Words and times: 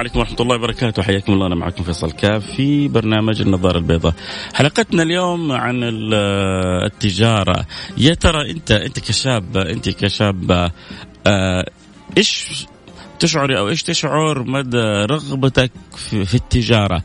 عليكم 0.00 0.18
ورحمة 0.18 0.36
الله 0.40 0.56
وبركاته 0.56 1.02
حياكم 1.02 1.32
الله 1.32 1.46
أنا 1.46 1.54
معكم 1.54 1.84
فيصل 1.84 2.12
كاف 2.12 2.46
في 2.46 2.88
برنامج 2.88 3.40
النظارة 3.40 3.78
البيضاء 3.78 4.14
حلقتنا 4.54 5.02
اليوم 5.02 5.52
عن 5.52 5.80
التجارة 5.84 7.66
يا 7.96 8.14
ترى 8.14 8.50
أنت 8.50 8.70
أنت 8.70 8.98
كشاب 8.98 9.56
أنت 9.56 9.88
كشاب 9.88 10.70
آه، 11.26 11.66
إيش 12.16 12.66
تشعري 13.18 13.58
أو 13.58 13.68
إيش 13.68 13.82
تشعر 13.82 14.42
مدى 14.42 15.06
رغبتك 15.10 15.72
في, 15.96 16.34
التجارة؟ 16.34 17.02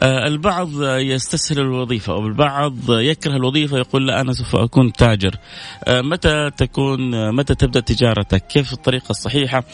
آه 0.00 0.26
البعض 0.26 0.68
يستسهل 0.82 1.58
الوظيفة 1.58 2.12
أو 2.12 2.26
البعض 2.26 2.74
يكره 2.90 3.36
الوظيفة 3.36 3.78
يقول 3.78 4.06
لا 4.06 4.20
أنا 4.20 4.32
سوف 4.32 4.56
أكون 4.56 4.92
تاجر. 4.92 5.36
آه 5.84 6.00
متى 6.00 6.50
تكون 6.56 7.34
متى 7.34 7.54
تبدأ 7.54 7.80
تجارتك؟ 7.80 8.46
كيف 8.46 8.72
الطريقة 8.72 9.10
الصحيحة؟ 9.10 9.64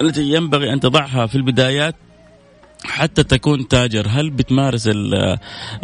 التي 0.00 0.22
ينبغي 0.22 0.72
أن 0.72 0.80
تضعها 0.80 1.26
في 1.26 1.34
البدايات 1.34 1.94
حتى 2.84 3.22
تكون 3.22 3.68
تاجر. 3.68 4.06
هل 4.08 4.30
بتمارس 4.30 4.90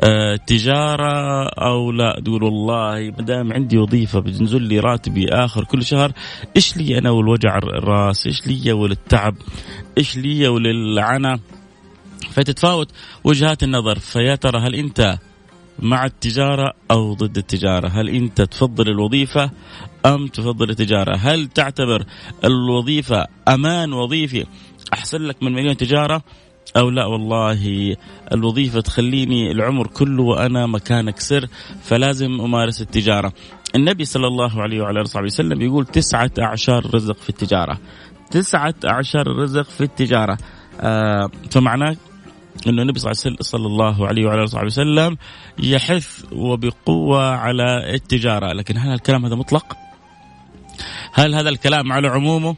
التجارة 0.03 1.49
أو 1.49 1.93
لا؟ 1.93 2.21
تقول 2.25 2.43
والله 2.43 3.13
ما 3.19 3.25
دام 3.25 3.53
عندي 3.53 3.79
وظيفة 3.79 4.21
بتنزل 4.21 4.63
لي 4.63 4.79
راتبي 4.79 5.29
آخر 5.29 5.65
كل 5.65 5.85
شهر 5.85 6.13
إيش 6.57 6.77
لي 6.77 6.99
أنا 6.99 7.11
والوجع 7.11 7.59
الراس؟ 7.59 8.27
إيش 8.27 8.47
لي 8.47 8.73
وللتعب 8.73 9.35
إيش 9.99 10.17
لي 10.17 10.49
وللعنى؟ 10.49 11.41
فتتفاوت 12.31 12.91
وجهات 13.25 13.63
النظر. 13.63 13.99
فيا 13.99 14.35
ترى 14.35 14.59
هل 14.59 14.75
أنت 14.75 15.19
مع 15.79 16.05
التجارة 16.05 16.73
أو 16.91 17.15
ضد 17.15 17.39
التجارة؟ 17.39 17.89
هل 17.89 18.09
أنت 18.09 18.43
تفضل 18.43 18.89
الوظيفة 18.89 19.51
أم 20.07 20.27
تفضل 20.27 20.71
التجارة؟ 20.71 21.17
هل 21.17 21.47
تعتبر 21.47 22.05
الوظيفة 22.45 23.27
أمان 23.49 23.93
وظيفي 23.93 24.47
أحسن 24.93 25.23
لك 25.23 25.43
من 25.43 25.53
مليون 25.53 25.77
تجارة 25.77 26.23
أو 26.77 26.91
لا؟ 26.91 27.05
والله 27.07 27.97
الوظيفة 28.33 28.81
تخليني 28.81 29.51
العمر 29.51 29.87
كله 29.87 30.23
وأنا 30.23 30.67
مكانك 30.67 31.21
سر 31.21 31.47
فلازم 31.83 32.41
أمارس 32.41 32.81
التجارة. 32.81 33.33
النبي 33.75 34.05
صلى 34.05 34.27
الله 34.27 34.63
عليه 34.63 34.81
وعلى 34.81 34.93
آله 34.93 35.01
وصحبه 35.01 35.27
وسلم 35.27 35.63
يقول 35.63 35.87
تسعة 35.87 36.31
أعشار 36.39 36.95
رزق 36.95 37.17
في 37.17 37.29
التجارة. 37.29 37.79
تسعة 38.31 38.75
أعشار 38.85 39.27
رزق 39.27 39.71
في 39.71 39.81
التجارة. 39.81 40.39
آه 40.81 41.31
فمعناه 41.51 41.97
إنه 42.67 42.83
النبي 42.83 42.99
صلى 43.41 43.67
الله 43.67 44.07
عليه 44.07 44.27
وعلى 44.27 44.45
آله 44.45 44.65
وسلم 44.65 45.17
يحث 45.59 46.25
وبقوة 46.33 47.37
على 47.37 47.95
التجارة، 47.95 48.53
لكن 48.53 48.77
هل 48.77 48.93
الكلام 48.93 49.27
هذا 49.27 49.35
مطلق؟ 49.35 49.77
هل 51.13 51.35
هذا 51.35 51.49
الكلام 51.49 51.93
على 51.93 52.09
عمومه؟ 52.09 52.57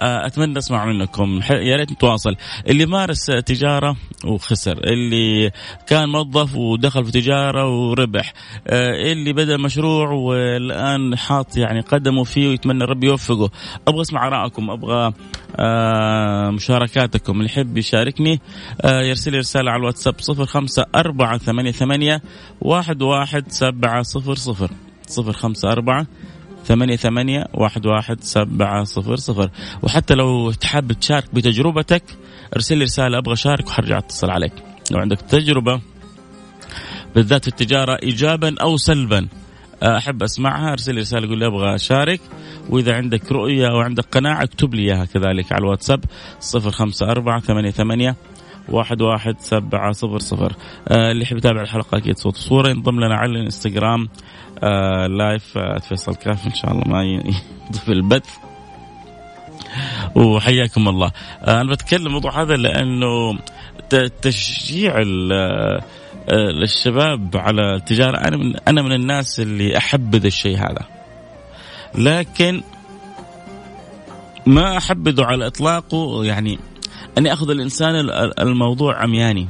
آه، 0.00 0.26
أتمنى 0.26 0.58
أسمع 0.58 0.84
منكم. 0.84 1.40
يا 1.50 1.76
ريت 1.76 1.92
نتواصل. 1.92 2.36
اللي 2.68 2.86
مارس 2.86 3.26
تجارة 3.26 3.96
وخسر 4.24 4.78
اللي 4.84 5.50
كان 5.86 6.08
موظف 6.08 6.56
ودخل 6.56 7.04
في 7.04 7.10
تجارة 7.12 7.68
وربح 7.68 8.32
آه، 8.66 9.12
اللي 9.12 9.32
بدأ 9.32 9.56
مشروع 9.56 10.10
والآن 10.10 11.16
حاط 11.16 11.56
يعني 11.56 11.80
قدمه 11.80 12.24
فيه 12.24 12.48
ويتمنى 12.48 12.84
ربي 12.84 13.06
يوفقه. 13.06 13.50
أبغى 13.88 14.00
أسمع 14.00 14.26
آرائكم 14.26 14.70
أبغى 14.70 15.12
آه، 15.56 16.50
مشاركاتكم. 16.50 17.32
اللي 17.32 17.44
يحب 17.44 17.78
يشاركني 17.78 18.40
يرسل 18.84 19.32
لي 19.32 19.38
رسالة 19.38 19.70
على 19.70 19.80
الواتساب 19.80 20.14
صفر 20.20 20.46
خمسة 20.46 20.84
أربعة 20.94 21.38
ثمانية 21.38 21.70
ثمانية 21.70 22.22
واحد 22.60 23.02
واحد 23.02 23.44
سبعة 23.48 24.02
صفر 24.02 24.34
صفر. 24.34 24.70
صفر 25.06 25.32
خمسة 25.32 25.72
أربعة 25.72 26.06
ثمانية 26.64 26.96
ثمانية 26.96 27.46
واحد 27.54 27.86
واحد 27.86 28.20
سبعة 28.20 28.84
صفر 28.84 29.16
صفر. 29.16 29.50
وحتى 29.82 30.14
لو 30.14 30.50
تحب 30.50 30.92
تشارك 30.92 31.34
بتجربتك 31.34 32.02
ارسل 32.56 32.78
لي 32.78 32.84
رسالة 32.84 33.18
أبغى 33.18 33.32
أشارك 33.32 33.66
وحرجع 33.66 33.98
أتصل 33.98 34.30
عليك. 34.30 34.52
لو 34.90 34.98
عندك 34.98 35.20
تجربة 35.20 35.80
بالذات 37.14 37.42
في 37.42 37.48
التجارة 37.48 37.98
إيجابا 38.02 38.54
أو 38.62 38.76
سلبا 38.76 39.28
أحب 39.82 40.22
أسمعها 40.22 40.72
ارسل 40.72 40.94
لي 40.94 41.00
رسالة 41.00 41.28
قول 41.28 41.38
لي 41.38 41.46
أبغى 41.46 41.74
أشارك. 41.74 42.20
وإذا 42.68 42.94
عندك 42.94 43.32
رؤية 43.32 43.66
أو 43.66 43.80
عندك 43.80 44.04
قناعة 44.04 44.42
اكتب 44.42 44.74
لي 44.74 44.82
إياها 44.82 45.04
كذلك 45.04 45.52
على 45.52 45.60
الواتساب 45.60 46.04
صفر 46.40 46.70
خمسة 46.70 47.06
أربعة 47.06 47.40
ثمانية 47.40 47.70
ثمانية 47.70 48.16
واحد 48.68 49.02
واحد 49.02 49.40
سبعة 49.40 49.92
صفر 49.92 50.18
صفر. 50.18 50.52
آه 50.88 51.10
اللي 51.10 51.22
يحب 51.22 51.36
يتابع 51.36 51.62
الحلقة 51.62 51.98
أكيد 51.98 52.18
صوت 52.18 52.36
وصورة 52.36 52.68
ينضم 52.68 53.00
لنا 53.00 53.14
على 53.14 53.30
الإنستغرام 53.30 54.08
آه 54.62 55.06
لايف 55.06 55.58
آه 55.58 55.78
فيصل 55.78 56.14
كاف. 56.14 56.46
إن 56.46 56.54
شاء 56.54 56.72
الله 56.72 56.88
ما 56.88 57.02
يضيف 57.04 57.88
البث. 57.88 58.28
وحياكم 60.14 60.88
الله. 60.88 61.10
آه 61.42 61.60
أنا 61.60 61.70
بتكلم 61.70 62.06
الموضوع 62.06 62.42
هذا 62.42 62.56
لأنه 62.56 63.38
تشجيع 64.22 64.94
الشباب 66.28 67.36
على 67.36 67.74
التجارة. 67.74 68.16
أنا 68.16 68.36
من 68.36 68.56
أنا 68.68 68.82
من 68.82 68.92
الناس 68.92 69.40
اللي 69.40 69.76
أحبذ 69.76 70.26
الشيء 70.26 70.56
هذا. 70.58 70.86
لكن 71.94 72.62
ما 74.46 74.76
أحبذه 74.76 75.24
على 75.24 75.46
إطلاقه. 75.46 76.24
يعني 76.24 76.58
أني 77.18 77.32
أخذ 77.32 77.50
الإنسان 77.50 77.94
الموضوع 78.38 79.02
عمياني. 79.02 79.48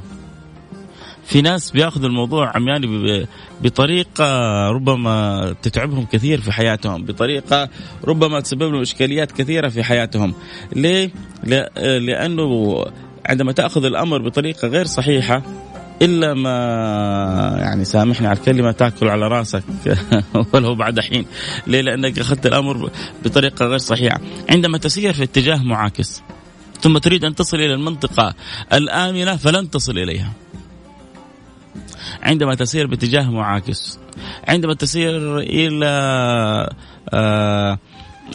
في 1.26 1.42
ناس 1.42 1.70
بيأخذوا 1.70 2.08
الموضوع 2.08 2.56
عمياني 2.56 3.26
بطريقة 3.62 4.26
ربما 4.70 5.54
تتعبهم 5.62 6.06
كثير 6.12 6.41
في 6.41 6.52
حياتهم 6.52 7.04
بطريقة 7.04 7.69
ربما 8.04 8.41
تسبب 8.41 8.62
لهم 8.62 8.80
إشكاليات 8.80 9.32
كثيرة 9.32 9.69
في 9.69 9.82
حياتهم. 9.82 10.34
ليه؟ 10.72 11.10
لأنه 11.76 12.76
عندما 13.26 13.52
تأخذ 13.52 13.84
الأمر 13.84 14.22
بطريقة 14.22 14.69
غير 14.69 14.86
صحيحة 14.86 15.42
إلا 16.02 16.34
ما 16.34 16.50
يعني 17.60 17.84
سامحني 17.84 18.26
على 18.26 18.38
الكلمة 18.38 18.72
تأكل 18.72 19.08
على 19.08 19.28
رأسك. 19.28 19.62
ولو 20.52 20.75
بعد 20.75 21.00
حين. 21.00 21.26
ليه؟ 21.66 21.81
لأنك 21.81 22.19
أخذت 22.19 22.46
الأمر 22.46 22.91
بطريقة 23.25 23.66
غير 23.66 23.78
صحيحة. 23.78 24.20
عندما 24.50 24.78
تسير 24.78 25.12
في 25.12 25.22
اتجاه 25.22 25.62
معاكس 25.62 26.22
ثم 26.84 26.98
تريد 26.98 27.24
أن 27.24 27.34
تصل 27.34 27.56
إلى 27.56 27.74
المنطقة 27.74 28.34
الآمنة 28.72 29.36
فلن 29.36 29.70
تصل 29.70 29.98
إليها. 29.98 30.32
عندما 32.22 32.54
تسير 32.54 32.86
باتجاه 32.86 33.30
معاكس، 33.30 33.98
عندما 34.48 34.74
تسير 34.74 35.38
إلى 35.38 35.86
آه، 37.14 37.78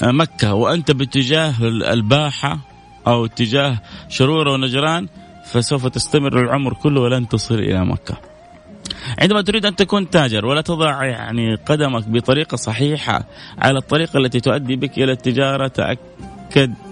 مكة 0.03 0.53
وأنت 0.53 0.91
باتجاه 0.91 1.53
الباحة 1.61 2.59
أو 3.07 3.25
اتجاه 3.25 3.81
شروره 4.09 4.53
ونجران 4.53 5.07
فسوف 5.51 5.87
تستمر 5.87 6.41
العمر 6.41 6.73
كله 6.73 7.01
ولن 7.01 7.29
تصل 7.29 7.55
إلى 7.55 7.85
مكة. 7.85 8.17
عندما 9.21 9.41
تريد 9.41 9.65
أن 9.65 9.75
تكون 9.75 10.09
تاجر 10.09 10.45
ولا 10.45 10.61
تضع 10.61 11.05
يعني 11.05 11.55
قدمك 11.55 12.07
بطريقة 12.07 12.55
صحيحة 12.55 13.23
على 13.57 13.77
الطريقة 13.77 14.17
التي 14.17 14.39
تؤدي 14.39 14.75
بك 14.75 14.97
إلى 14.97 15.11
التجارة 15.11 15.67
تأكد 15.67 16.88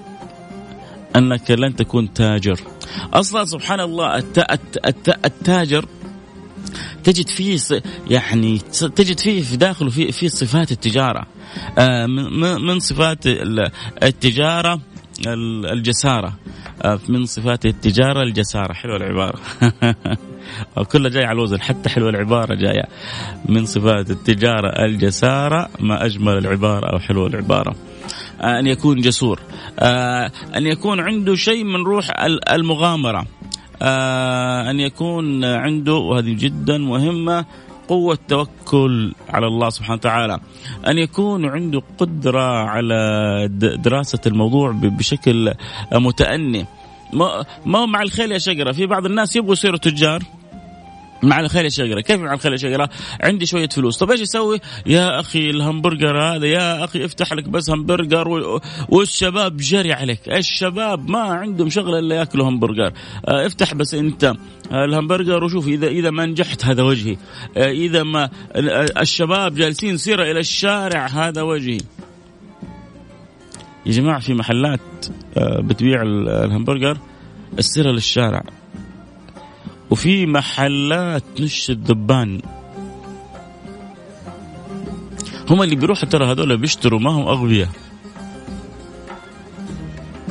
أنك 1.16 1.52
لن 1.52 1.76
تكون 1.76 2.14
تاجر. 2.14 2.60
أصلا 3.14 3.46
سبحان 3.46 3.80
الله 3.80 4.24
التاجر 5.26 5.86
تجد 7.04 7.28
فيه 7.28 7.58
يعني 8.10 8.58
تجد 8.96 9.20
فيه 9.20 9.42
في 9.42 9.58
داخله 9.58 9.90
في 9.90 10.12
في 10.12 10.30
صفات 10.30 10.72
التجارة. 10.72 11.26
آه، 11.78 12.06
من 12.58 12.80
صفات 12.80 13.28
التجارة 14.04 14.80
الجسارة. 15.72 16.34
آه، 16.82 17.00
من 17.10 17.26
صفات 17.26 17.66
التجارة 17.66 18.24
الجسارة. 18.24 18.74
حلوة 18.74 18.98
العبارة. 18.98 19.40
كلها 20.92 21.10
جاية 21.12 21.26
على 21.26 21.36
الوزن 21.36 21.62
حتى 21.62 21.90
حلوة 21.90 22.10
العبارة 22.10 22.56
جاية. 22.56 22.84
من 23.46 23.66
صفات 23.66 24.12
التجارة 24.12 24.86
الجسارة 24.86 25.70
ما 25.80 26.06
أجمل 26.06 26.38
العبارة 26.38 26.94
أو 26.94 27.00
حلوة 27.00 27.28
العبارة. 27.28 27.72
آه، 27.72 27.76
أن 28.42 28.68
يكون 28.68 29.02
جسور. 29.02 29.40
آه، 29.80 30.32
أن 30.56 30.68
يكون 30.68 31.00
عنده 31.00 31.36
شيء 31.36 31.64
من 31.64 31.84
روح 31.84 32.12
المغامرة. 32.52 33.26
آه، 33.82 34.70
أن 34.70 34.80
يكون 34.80 35.46
عنده 35.46 35.94
وهذه 35.94 36.34
جدا 36.34 36.78
مهمة 36.78 37.46
قوة 37.88 38.18
توكل 38.28 39.14
على 39.30 39.48
الله 39.48 39.70
سبحانه 39.70 39.94
وتعالى. 39.96 40.40
أن 40.88 40.98
يكون 40.98 41.46
عنده 41.46 41.82
قدرة 41.98 42.68
على 42.68 43.48
دراسة 43.84 44.20
الموضوع 44.28 44.72
بشكل 44.72 45.54
متأني. 45.94 46.66
ما 47.66 47.80
هو 47.80 47.88
مع 47.88 48.02
الخيل 48.02 48.32
يا 48.32 48.38
شقرة 48.38 48.72
في 48.72 48.86
بعض 48.86 49.06
الناس 49.06 49.36
يبغوا 49.36 49.54
يصيروا 49.54 49.78
تجار. 49.78 50.24
مع 51.24 51.40
الخيل 51.40 51.66
يا 51.80 52.02
كيف 52.02 52.20
مع 52.20 52.34
الخيل 52.34 52.64
يا 52.64 52.90
عندي 53.22 53.46
شوية 53.46 53.70
فلوس. 53.70 53.98
طب 53.98 54.12
إيش 54.12 54.22
يسوي 54.22 54.60
يا 54.86 55.20
أخي 55.20 55.50
الهمبرجر 55.50 56.22
هذا 56.22 56.48
يا 56.48 56.84
أخي 56.84 57.06
افتح 57.06 57.34
لك 57.34 57.50
بس 57.50 57.70
همبرجر 57.70 58.28
والشباب 58.90 59.58
جري 59.58 59.94
عليك. 59.94 60.20
الشباب 60.30 61.10
ما 61.10 61.20
عندهم 61.20 61.70
شغلة 61.70 62.00
إلا 62.00 62.16
يأكلوا 62.16 62.50
همبرجر. 62.50 62.94
آه 63.28 63.46
افتح 63.46 63.74
بس 63.74 63.94
أنت 63.94 64.34
الهمبرجر 64.72 65.44
وشوف 65.44 65.68
إذا 65.68 65.88
إذا 65.88 66.10
ما 66.10 66.26
نجحت 66.26 66.66
هذا 66.66 66.84
وجهي. 66.84 67.18
آه 67.58 67.72
إذا 67.72 68.04
ما 68.04 68.30
الشباب 69.02 69.56
جالسين 69.56 69.98
سيرة 69.98 70.24
إلى 70.32 70.40
الشارع 70.40 71.08
هذا 71.08 71.42
وجهي. 71.42 71.80
يا 73.86 73.92
جماعة 73.92 74.20
في 74.20 74.34
محلات 74.34 74.80
بتبيع 75.38 76.02
الهمبرجر 76.44 76.98
السيرة 77.60 77.92
للشارع. 77.92 78.44
وفي 79.90 80.26
محلات 80.26 81.24
نش 81.40 81.70
الذبان. 81.70 82.42
هم 85.50 85.62
اللي 85.62 85.76
بيروحوا 85.76 86.10
ترى 86.10 86.32
هذول 86.32 86.58
بيشتروا 86.58 87.00
ما 87.00 87.12
هم 87.12 87.28
أغبياء. 87.28 87.70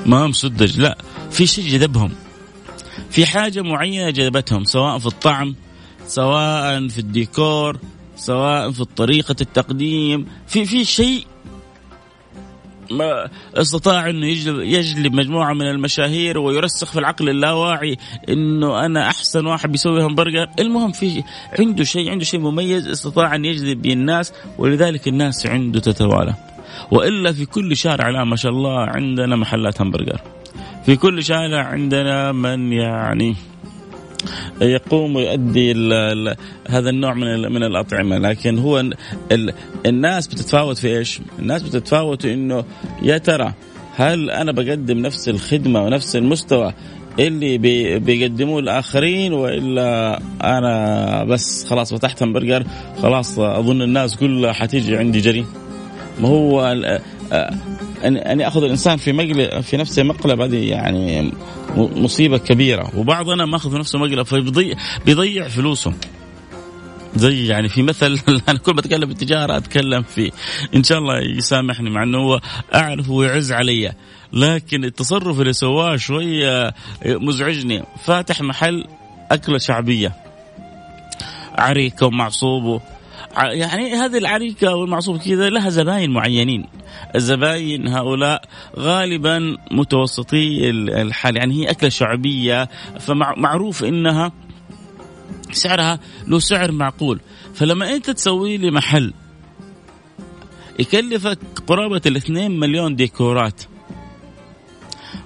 ما 0.06 0.26
هم 0.26 0.32
سدج 0.32 0.80
لا 0.80 0.98
في 1.30 1.46
شيء 1.46 1.68
جذبهم. 1.68 2.12
في 3.10 3.26
حاجة 3.26 3.62
معينة 3.62 4.10
جذبتهم 4.10 4.64
سواء 4.64 4.98
في 4.98 5.06
الطعم 5.06 5.54
سواء 6.06 6.88
في 6.88 6.98
الديكور 6.98 7.78
سواء 8.16 8.70
في 8.70 8.84
طريقة 8.84 9.36
التقديم. 9.40 10.26
في 10.46 10.64
في 10.64 10.84
شيء 10.84 11.26
ما 12.90 13.28
استطاع 13.54 14.10
انه 14.10 14.26
يجلب, 14.26 14.60
يجلب 14.60 15.14
مجموعة 15.14 15.52
من 15.52 15.70
المشاهير 15.70 16.38
ويرسخ 16.38 16.92
في 16.92 16.98
العقل 16.98 17.28
اللاواعي 17.28 17.96
إنه 18.28 18.86
أنا 18.86 19.06
أحسن 19.06 19.46
واحد 19.46 19.72
بيسوي 19.72 20.02
همبرجر، 20.02 20.48
المهم 20.58 20.92
في 20.92 21.22
عنده 21.58 21.84
شيء 21.84 22.10
عنده 22.10 22.24
شيء 22.24 22.40
مميز 22.40 22.88
استطاع 22.88 23.34
أن 23.34 23.44
يجذب 23.44 23.86
الناس 23.86 24.32
ولذلك 24.58 25.08
الناس 25.08 25.46
عنده 25.46 25.80
تتوالى. 25.80 26.34
وإلا 26.90 27.32
في 27.32 27.46
كل 27.46 27.76
شارع 27.76 28.08
الان 28.08 28.28
ما 28.28 28.36
شاء 28.36 28.52
الله 28.52 28.80
عندنا 28.80 29.36
محلات 29.36 29.80
همبرجر. 29.80 30.20
في 30.86 30.96
كل 30.96 31.24
شارع 31.24 31.64
عندنا 31.64 32.32
من 32.32 32.72
يعني 32.72 33.36
يقوم 34.60 35.16
ويؤدي 35.16 35.72
هذا 36.68 36.90
النوع 36.90 37.14
من 37.14 37.52
من 37.52 37.62
الأطعمة 37.62 38.18
لكن 38.18 38.58
هو 38.58 38.80
ال 39.32 39.52
الناس 39.86 40.26
بتتفاوت 40.26 40.78
في 40.78 40.98
إيش؟ 40.98 41.20
الناس 41.38 41.62
بتتفاوت 41.62 42.24
إنه 42.24 42.64
يا 43.02 43.18
ترى 43.18 43.52
هل 43.96 44.30
أنا 44.30 44.52
بقدم 44.52 44.98
نفس 44.98 45.28
الخدمة 45.28 45.84
ونفس 45.84 46.16
المستوى 46.16 46.72
اللي 47.18 47.58
بي 47.58 47.98
بيقدموه 47.98 48.60
الآخرين 48.60 49.32
وإلا 49.32 50.20
أنا 50.44 51.24
بس 51.24 51.64
خلاص 51.64 51.94
فتحت 51.94 52.22
همبرجر 52.22 52.64
خلاص 53.02 53.38
أظن 53.38 53.82
الناس 53.82 54.16
كلها 54.16 54.52
حتيجي 54.52 54.96
عندي 54.96 55.20
جري 55.20 55.46
ما 56.20 56.28
هو 56.28 56.74
اني 58.04 58.48
اخذ 58.48 58.62
الإنسان 58.62 58.96
في 58.96 59.12
مقلب 59.12 59.60
في 59.60 59.76
نفسه 59.76 60.02
مقلب 60.02 60.40
هذه 60.40 60.68
يعني 60.68 61.32
مصيبة 61.76 62.38
كبيرة. 62.38 62.90
وبعضنا 62.96 63.46
ماخذ 63.46 63.70
في 63.70 63.78
نفسه 63.78 63.98
مقلب 63.98 64.22
فبيضيع 64.22 64.76
بيضيع 65.06 65.48
فلوسه. 65.48 65.92
زي 67.16 67.46
يعني 67.46 67.68
في 67.68 67.82
مثل 67.82 68.20
أنا 68.48 68.58
كل 68.58 68.72
ما 68.72 68.80
أتكلم 68.80 69.08
بالتجاره 69.08 69.56
أتكلم 69.56 70.02
في 70.02 70.32
إن 70.74 70.82
شاء 70.82 70.98
الله 70.98 71.18
يسامحني 71.18 71.90
مع 71.90 72.02
إنه 72.02 72.18
هو 72.18 72.40
أعرف 72.74 73.10
ويعز 73.10 73.52
علي. 73.52 73.92
لكن 74.32 74.84
التصرف 74.84 75.40
اللي 75.40 75.52
سواه 75.52 75.96
شوية 75.96 76.74
مزعجني. 77.06 77.82
فاتح 78.04 78.42
محل 78.42 78.84
أكلة 79.30 79.58
شعبية. 79.58 80.12
عريكه 81.58 82.06
ومعصوبه 82.06 82.80
يعني 83.36 83.94
هذه 83.94 84.18
العريكة 84.18 84.74
والمعصوب 84.74 85.16
كذا 85.16 85.50
لها 85.50 85.70
زباين 85.70 86.10
معينين. 86.10 86.66
الزباين 87.14 87.88
هؤلاء 87.88 88.42
غالبا 88.78 89.56
متوسطي 89.70 90.70
الحال. 90.70 91.36
يعني 91.36 91.54
هي 91.54 91.70
أكلة 91.70 91.88
شعبية 91.88 92.68
فمعروف 93.00 93.84
إنها 93.84 94.32
سعرها 95.52 96.00
له 96.26 96.38
سعر 96.38 96.72
معقول. 96.72 97.20
فلما 97.54 97.94
أنت 97.94 98.10
تسوي 98.10 98.56
لي 98.56 98.70
محل 98.70 99.12
يكلفك 100.78 101.38
قرابة 101.66 102.00
الاثنين 102.06 102.60
مليون 102.60 102.96
ديكورات 102.96 103.62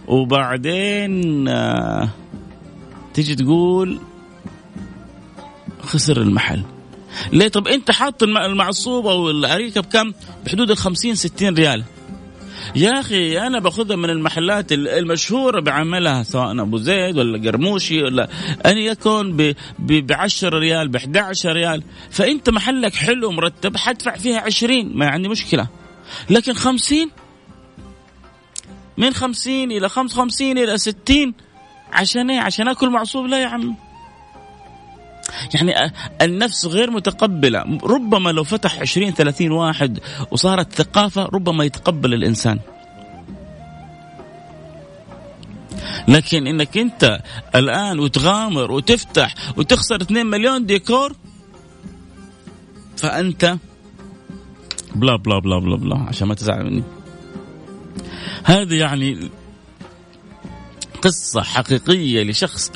وبعدين 0.08 1.48
آه، 1.48 2.08
تيجي 3.14 3.34
تقول 3.34 4.00
خسر 5.82 6.20
المحل. 6.20 6.62
ليه؟ 7.32 7.48
طب 7.48 7.68
انت 7.68 7.90
حاط 7.90 8.22
المعصوبة 8.22 9.14
والأريكة 9.14 9.80
بكم؟ 9.80 10.12
بحدود 10.44 10.70
ال 10.70 10.76
50 10.76 11.14
60 11.14 11.54
ريال. 11.54 11.84
يا 12.76 13.00
أخي 13.00 13.38
أنا 13.38 13.58
باخذها 13.58 13.96
من 13.96 14.10
المحلات 14.10 14.72
المشهورة 14.72 15.60
بعملها 15.60 16.22
سواء 16.22 16.60
أبو 16.60 16.76
زيد 16.76 17.18
ولا 17.18 17.50
قرموشي 17.50 18.02
ولا 18.02 18.28
أن 18.66 18.78
يكن 18.78 19.54
ب 19.78 20.12
10 20.12 20.58
ريال 20.58 20.88
ب 20.88 20.96
11 20.96 21.52
ريال. 21.52 21.82
فأنت 22.10 22.50
محلك 22.50 22.94
حلو 22.94 23.30
مرتب 23.32 23.76
حدفع 23.76 24.16
فيها 24.16 24.40
20 24.40 24.96
ما 24.98 25.06
عندي 25.08 25.28
مشكلة. 25.28 25.68
لكن 26.30 26.52
50 26.52 27.10
من 28.96 29.14
50 29.14 29.72
إلى 29.72 29.88
55 29.88 30.58
إلى 30.58 30.78
60 30.78 31.34
عشان 31.92 32.30
إيه؟ 32.30 32.40
عشان 32.40 32.68
أكل 32.68 32.90
معصوب؟ 32.90 33.26
لا 33.26 33.42
يا 33.42 33.46
عم 33.46 33.76
يعني 35.54 35.92
النفس 36.22 36.66
غير 36.66 36.90
متقبلة. 36.90 37.78
ربما 37.84 38.30
لو 38.30 38.44
فتح 38.44 38.80
20 38.80 39.10
30 39.14 39.52
واحد 39.52 39.98
وصارت 40.30 40.72
ثقافة 40.72 41.24
ربما 41.24 41.64
يتقبل 41.64 42.14
الإنسان. 42.14 42.58
لكن 46.08 46.46
إنك 46.46 46.78
أنت 46.78 47.20
الآن 47.54 47.98
وتغامر 47.98 48.72
وتفتح 48.72 49.34
وتخسر 49.56 50.02
2 50.02 50.26
مليون 50.26 50.66
ديكور 50.66 51.16
فأنت 52.96 53.56
بلا 54.94 55.16
بلا 55.16 55.38
بلا 55.38 55.58
بلا 55.58 55.76
بلا 55.76 55.96
عشان 55.96 56.28
ما 56.28 56.34
تزعل 56.34 56.64
مني. 56.64 56.82
هذه 58.44 58.74
يعني 58.74 59.30
قصة 61.02 61.42
حقيقية 61.42 62.22
لشخص 62.22 62.72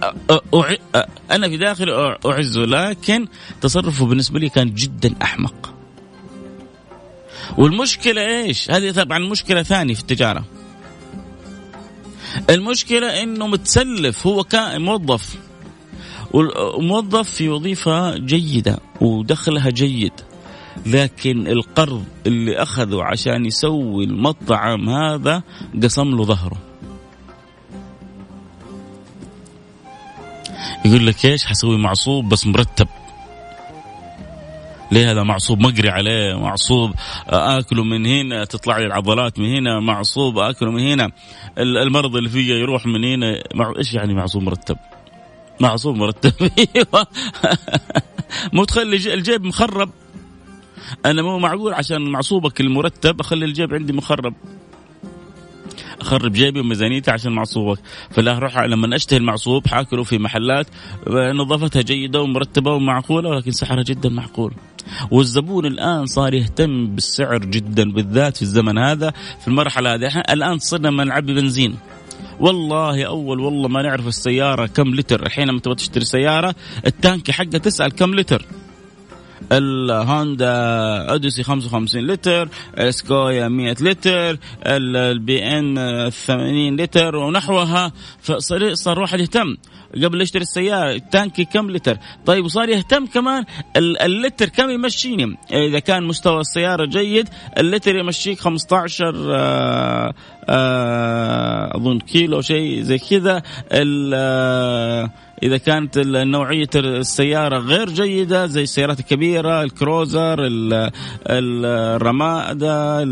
أنا 1.31 1.49
في 1.49 1.57
داخلي 1.57 2.19
أعزه 2.27 2.61
لكن 2.61 3.27
تصرفه 3.61 4.07
بالنسبة 4.07 4.39
لي 4.39 4.49
كان 4.49 4.75
جدا 4.75 5.15
أحمق. 5.23 5.75
والمشكلة 7.59 8.27
إيش؟ 8.27 8.71
هذه 8.71 8.91
طبعا 8.91 9.19
مشكلة 9.19 9.63
ثانية 9.63 9.95
في 9.95 10.01
التجارة. 10.01 10.45
المشكلة 12.51 13.23
إنه 13.23 13.47
متسلف 13.47 14.27
هو 14.27 14.45
كان 14.45 14.83
موظف. 14.83 15.37
وموظف 16.33 17.31
في 17.31 17.49
وظيفة 17.49 18.17
جيدة 18.17 18.79
ودخلها 19.01 19.71
جيد. 19.71 20.13
لكن 20.87 21.47
القرض 21.47 22.05
اللي 22.27 22.63
أخذه 22.63 23.03
عشان 23.03 23.47
يسوي 23.47 24.05
المطعم 24.05 24.89
هذا 24.89 25.43
قسم 25.83 26.17
له 26.17 26.25
ظهره. 26.25 26.74
يقول 30.85 31.07
لك 31.07 31.25
إيش 31.25 31.47
حسوي 31.47 31.79
معصوب 31.79 32.29
بس 32.29 32.47
مرتب. 32.47 32.89
ليه 34.93 35.11
هذا 35.11 35.23
معصوب؟ 35.23 35.61
مقري 35.61 35.89
عليه. 35.91 36.39
معصوب 36.39 36.95
آكله 37.29 37.85
من 37.85 38.07
هنا 38.07 38.45
تطلع 38.45 38.79
لي 38.79 38.87
العضلات 38.87 39.39
من 39.39 39.57
هنا. 39.57 39.81
معصوب 39.81 40.39
آكله 40.39 40.71
من 40.71 40.81
هنا. 40.81 41.11
المرض 41.59 42.17
اللي 42.17 42.29
فيه 42.29 42.55
يروح 42.55 42.87
من 42.87 43.05
هنا. 43.05 43.43
مع... 43.55 43.73
إيش 43.79 43.95
يعني 43.95 44.15
معصوب 44.15 44.43
مرتب؟ 44.43 44.77
معصوب 45.61 45.97
مرتب. 45.97 46.33
أيوه. 46.59 47.07
مو 48.53 48.65
تخلي 48.65 48.97
الجيب 48.97 49.45
مخرب. 49.45 49.91
أنا 51.07 51.23
مو 51.23 51.39
معقول 51.39 51.75
عشان 51.75 52.03
معصوبك 52.03 52.61
المرتب 52.61 53.21
أخلي 53.21 53.45
الجيب 53.45 53.75
عندي 53.75 53.93
مخرب. 53.93 54.35
اخرب 56.05 56.33
جيبي 56.33 56.61
وميزانيتي 56.61 57.11
عشان 57.11 57.33
معصوبك. 57.33 57.79
فلا 58.11 58.37
أروح 58.37 58.59
لما 58.59 58.97
أشتهي 58.97 59.17
المعصوب 59.17 59.67
حاكله 59.67 60.03
في 60.03 60.19
محلات 60.19 60.67
نظافتها 61.11 61.83
جيدة 61.83 62.23
ومرتبة 62.23 62.73
ومعقولة 62.73 63.29
ولكن 63.29 63.51
سعرها 63.51 63.83
جدا 63.83 64.09
معقول. 64.09 64.53
والزبون 65.11 65.67
الآن 65.67 66.07
صار 66.07 66.35
يهتم 66.35 66.87
بالسعر 66.87 67.39
جدا 67.39 67.93
بالذات 67.93 68.37
في 68.37 68.43
الزمن 68.43 68.79
هذا 68.79 69.11
في 69.41 69.49
المرحلة 69.49 69.95
هذه. 69.95 70.21
الآن 70.21 70.59
صرنا 70.59 70.91
ما 70.91 71.05
نعبي 71.05 71.35
بنزين. 71.35 71.77
والله 72.41 73.05
أول 73.05 73.41
والله 73.41 73.69
ما 73.69 73.83
نعرف 73.83 74.07
السيارة 74.07 74.67
كم 74.67 74.95
لتر. 74.95 75.27
الحين 75.27 75.49
لما 75.49 75.61
تبغى 75.61 75.75
تشتري 75.75 76.05
سيارة 76.05 76.55
التانكي 76.87 77.33
حقها 77.33 77.59
تسأل 77.59 77.93
كم 77.93 78.15
لتر. 78.15 78.47
الهوندا 79.53 80.55
أوديسي 81.11 81.43
55 81.43 82.07
لتر 82.07 82.49
سكويا 82.91 83.49
100 83.49 83.77
لتر 83.81 84.39
البي 84.67 85.45
إم 85.45 85.75
80 86.11 86.77
لتر 86.77 87.17
ونحوها. 87.17 87.93
فصار 88.21 88.75
صار 88.75 89.01
واحد 89.01 89.21
يهتم 89.21 89.57
قبل 90.05 90.21
يشتري 90.21 90.43
السيارة 90.43 90.91
التانكي 90.91 91.45
كم 91.45 91.71
لتر؟ 91.71 91.99
طيب 92.27 92.45
وصار 92.45 92.69
يهتم 92.69 93.07
كمان 93.07 93.45
اللتر 93.77 94.49
كم 94.49 94.71
يمشيني؟ 94.71 95.37
إذا 95.53 95.79
كان 95.79 96.03
مستوى 96.05 96.41
السيارة 96.41 96.87
جيد 96.87 97.29
اللتر 97.59 97.97
يمشيك 97.97 98.41
15 98.41 99.15
آه، 99.35 100.15
آه، 100.49 101.77
أظن 101.77 101.99
كيلو 101.99 102.41
شيء 102.41 102.81
زي 102.83 102.99
كذا. 102.99 103.43
إذا 105.45 105.57
كانت 105.57 105.99
نوعية 105.99 106.69
السيارة 106.77 107.59
غير 107.59 107.91
جيدة 107.91 108.47
زي 108.47 108.63
السيارات 108.63 109.01
الكبيرة 109.01 109.63
الكروزر 109.63 110.37
الأرمادا 111.31 113.03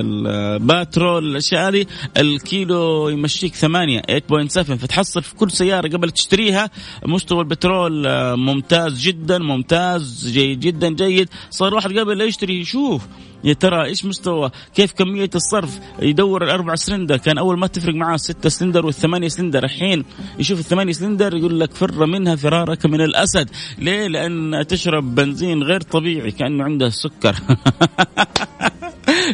الباترول 0.00 1.24
الأشياء 1.30 1.68
هذه 1.68 1.86
الكيلو 2.16 3.08
يمشيك 3.08 3.54
8 3.54 4.00
8.7 4.00 4.60
فتحصل 4.60 5.22
في 5.22 5.34
كل 5.34 5.50
سيارة 5.50 5.88
قبل 5.88 6.10
تشتريها 6.10 6.70
مستوى 7.06 7.40
البترول 7.40 8.08
ممتاز 8.36 9.00
جدا 9.00 9.38
ممتاز 9.38 10.30
جيد 10.32 10.60
جدا 10.60 10.88
جيد. 10.94 11.28
صار 11.50 11.74
واحد 11.74 11.98
قبل 11.98 12.18
لا 12.18 12.24
يشتري 12.24 12.60
يشوف 12.60 13.02
يا 13.44 13.52
ترى 13.52 13.84
إيش 13.84 14.04
مستوى؟ 14.04 14.50
كيف 14.74 14.92
كمية 14.92 15.30
الصرف 15.34 15.80
يدور 16.02 16.44
الأربع 16.44 16.74
سلندر؟ 16.74 17.16
كان 17.16 17.38
أول 17.38 17.58
ما 17.58 17.66
تفرق 17.66 17.94
معاه 17.94 18.14
الستة 18.14 18.48
سلندر 18.48 18.86
والثمانية 18.86 19.28
سلندر 19.28 19.64
الحين 19.64 20.04
يشوف 20.38 20.58
الثمانية 20.58 20.92
سلندر 20.92 21.36
يقول 21.36 21.60
لك 21.60 21.74
فر 21.74 22.06
منها 22.06 22.36
فرارك 22.36 22.86
من 22.86 23.00
الأسد. 23.00 23.50
ليه؟ 23.78 24.06
لأن 24.08 24.66
تشرب 24.68 25.14
بنزين 25.14 25.62
غير 25.62 25.80
طبيعي 25.80 26.30
كأنه 26.30 26.64
عنده 26.64 26.88
سكر. 26.88 27.36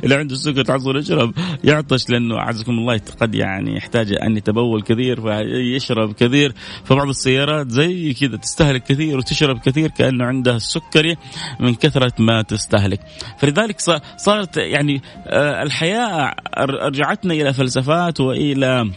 اللي 0.05 0.15
عنده 0.15 0.35
السكر 0.35 0.65
تعصر 0.65 0.97
يشرب 0.97 1.35
يعطش 1.65 2.11
لأنه 2.11 2.39
أعزكم 2.39 2.73
الله 2.73 3.01
قد 3.21 3.35
يعني 3.35 3.77
يحتاج 3.77 4.13
أن 4.23 4.37
يتبول 4.37 4.83
كثير 4.83 5.21
فيشرب 5.21 6.13
كثير. 6.13 6.53
فبعض 6.85 7.09
السيارات 7.09 7.71
زي 7.71 8.15
كذا 8.15 8.37
تستهلك 8.37 8.83
كثير 8.83 9.19
وتشرب 9.19 9.59
كثير 9.59 9.91
كأنه 9.91 10.25
عندها 10.25 10.57
السكري 10.57 11.17
من 11.61 11.75
كثرة 11.75 12.13
ما 12.19 12.43
تستهلك. 12.43 13.01
فلذلك 13.39 13.81
صارت 14.17 14.57
يعني 14.57 15.03
آه، 15.27 15.63
الحياة 15.63 16.35
رجعتنا 16.59 17.35
إلى 17.35 17.53
فلسفات 17.53 18.21
وإلى 18.21 18.91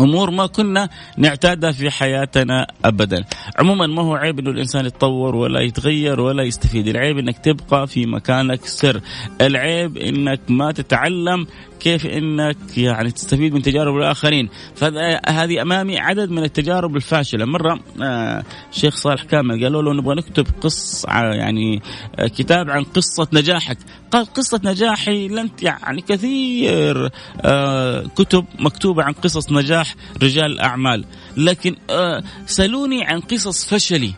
أمور 0.00 0.30
ما 0.30 0.46
كنا 0.46 0.88
نعتادها 1.18 1.72
في 1.72 1.90
حياتنا 1.90 2.66
ابدا. 2.84 3.24
عموما 3.58 3.86
ما 3.86 4.02
هو 4.02 4.14
عيب 4.14 4.38
إنه 4.38 4.50
الإنسان 4.50 4.86
يتطور 4.86 5.36
ولا 5.36 5.60
يتغير 5.60 6.20
ولا 6.20 6.42
يستفيد، 6.42 6.88
العيب 6.88 7.18
إنك 7.18 7.38
تبقى 7.38 7.86
في 7.86 8.06
مكانك 8.06 8.66
سر، 8.66 9.00
العيب 9.40 9.96
إنك 9.96 10.40
ما 10.48 10.72
تتعلم 10.72 11.46
كيف 11.80 12.06
إنك 12.06 12.78
يعني 12.78 13.10
تستفيد 13.10 13.54
من 13.54 13.62
تجارب 13.62 13.96
الآخرين. 13.96 14.48
فهذه 14.74 15.62
أمامي 15.62 15.98
عدد 15.98 16.30
من 16.30 16.44
التجارب 16.44 16.96
الفاشلة. 16.96 17.44
مرة 17.44 17.80
آه 18.02 18.44
شيخ 18.72 18.96
صالح 18.96 19.22
كامل 19.22 19.64
قالوا 19.64 19.82
له 19.82 19.94
نبغى 19.94 20.14
نكتب 20.14 20.46
قص 20.60 21.04
يعني 21.08 21.82
آه 22.18 22.26
كتاب 22.26 22.70
عن 22.70 22.84
قصة 22.84 23.28
نجاحك. 23.32 23.78
قال 24.10 24.26
قصة 24.26 24.60
نجاحي 24.64 25.28
لن 25.28 25.50
يعني 25.62 26.00
كثير 26.00 27.10
آه 27.40 28.06
كتب 28.16 28.44
مكتوبة 28.58 29.02
عن 29.02 29.12
قصص 29.12 29.52
نجاح 29.52 29.94
رجال 30.22 30.52
الاعمال 30.52 31.04
لكن 31.36 31.76
آه 31.90 32.22
سألوني 32.46 33.04
عن 33.04 33.20
قصص 33.20 33.68
فشلي. 33.74 34.12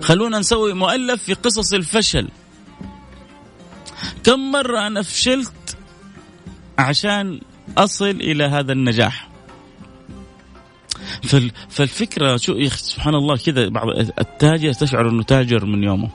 خلونا 0.00 0.38
نسوي 0.38 0.74
مؤلف 0.74 1.22
في 1.22 1.34
قصص 1.34 1.74
الفشل. 1.74 2.28
كم 4.26 4.52
مرة 4.52 4.86
أنا 4.86 5.02
فشلت 5.02 5.76
عشان 6.78 7.40
أصل 7.78 8.10
إلى 8.10 8.44
هذا 8.44 8.72
النجاح؟ 8.72 9.28
فالفكرة 11.68 12.36
شو 12.36 12.52
يا 12.52 12.68
سبحان 12.68 13.14
الله 13.14 13.36
كذا 13.36 13.68
بعض 13.68 13.88
التاجر 14.18 14.72
تشعر 14.72 15.10
أنه 15.10 15.22
تاجر 15.22 15.64
من 15.64 15.82
يومه. 15.82 16.08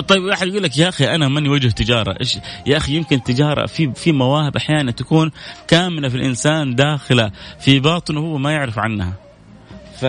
طيب 0.00 0.22
واحد 0.22 0.46
يقول 0.46 0.62
لك 0.62 0.78
يا 0.78 0.88
أخي 0.88 1.14
أنا 1.14 1.28
ماني 1.28 1.48
وجه 1.48 1.68
تجارة 1.68 2.16
إيش 2.20 2.38
يا 2.66 2.76
أخي 2.76 2.96
يمكن 2.96 3.22
تجارة 3.22 3.66
في 3.66 3.92
في 3.94 4.12
مواهب 4.12 4.56
أحيانا 4.56 4.90
تكون 4.90 5.30
كامنة 5.68 6.08
في 6.08 6.16
الإنسان 6.16 6.74
داخلة 6.74 7.30
في 7.60 7.80
باطنه 7.80 8.20
هو 8.20 8.38
ما 8.38 8.52
يعرف 8.52 8.78
عنها. 8.78 9.12
ف 10.00 10.04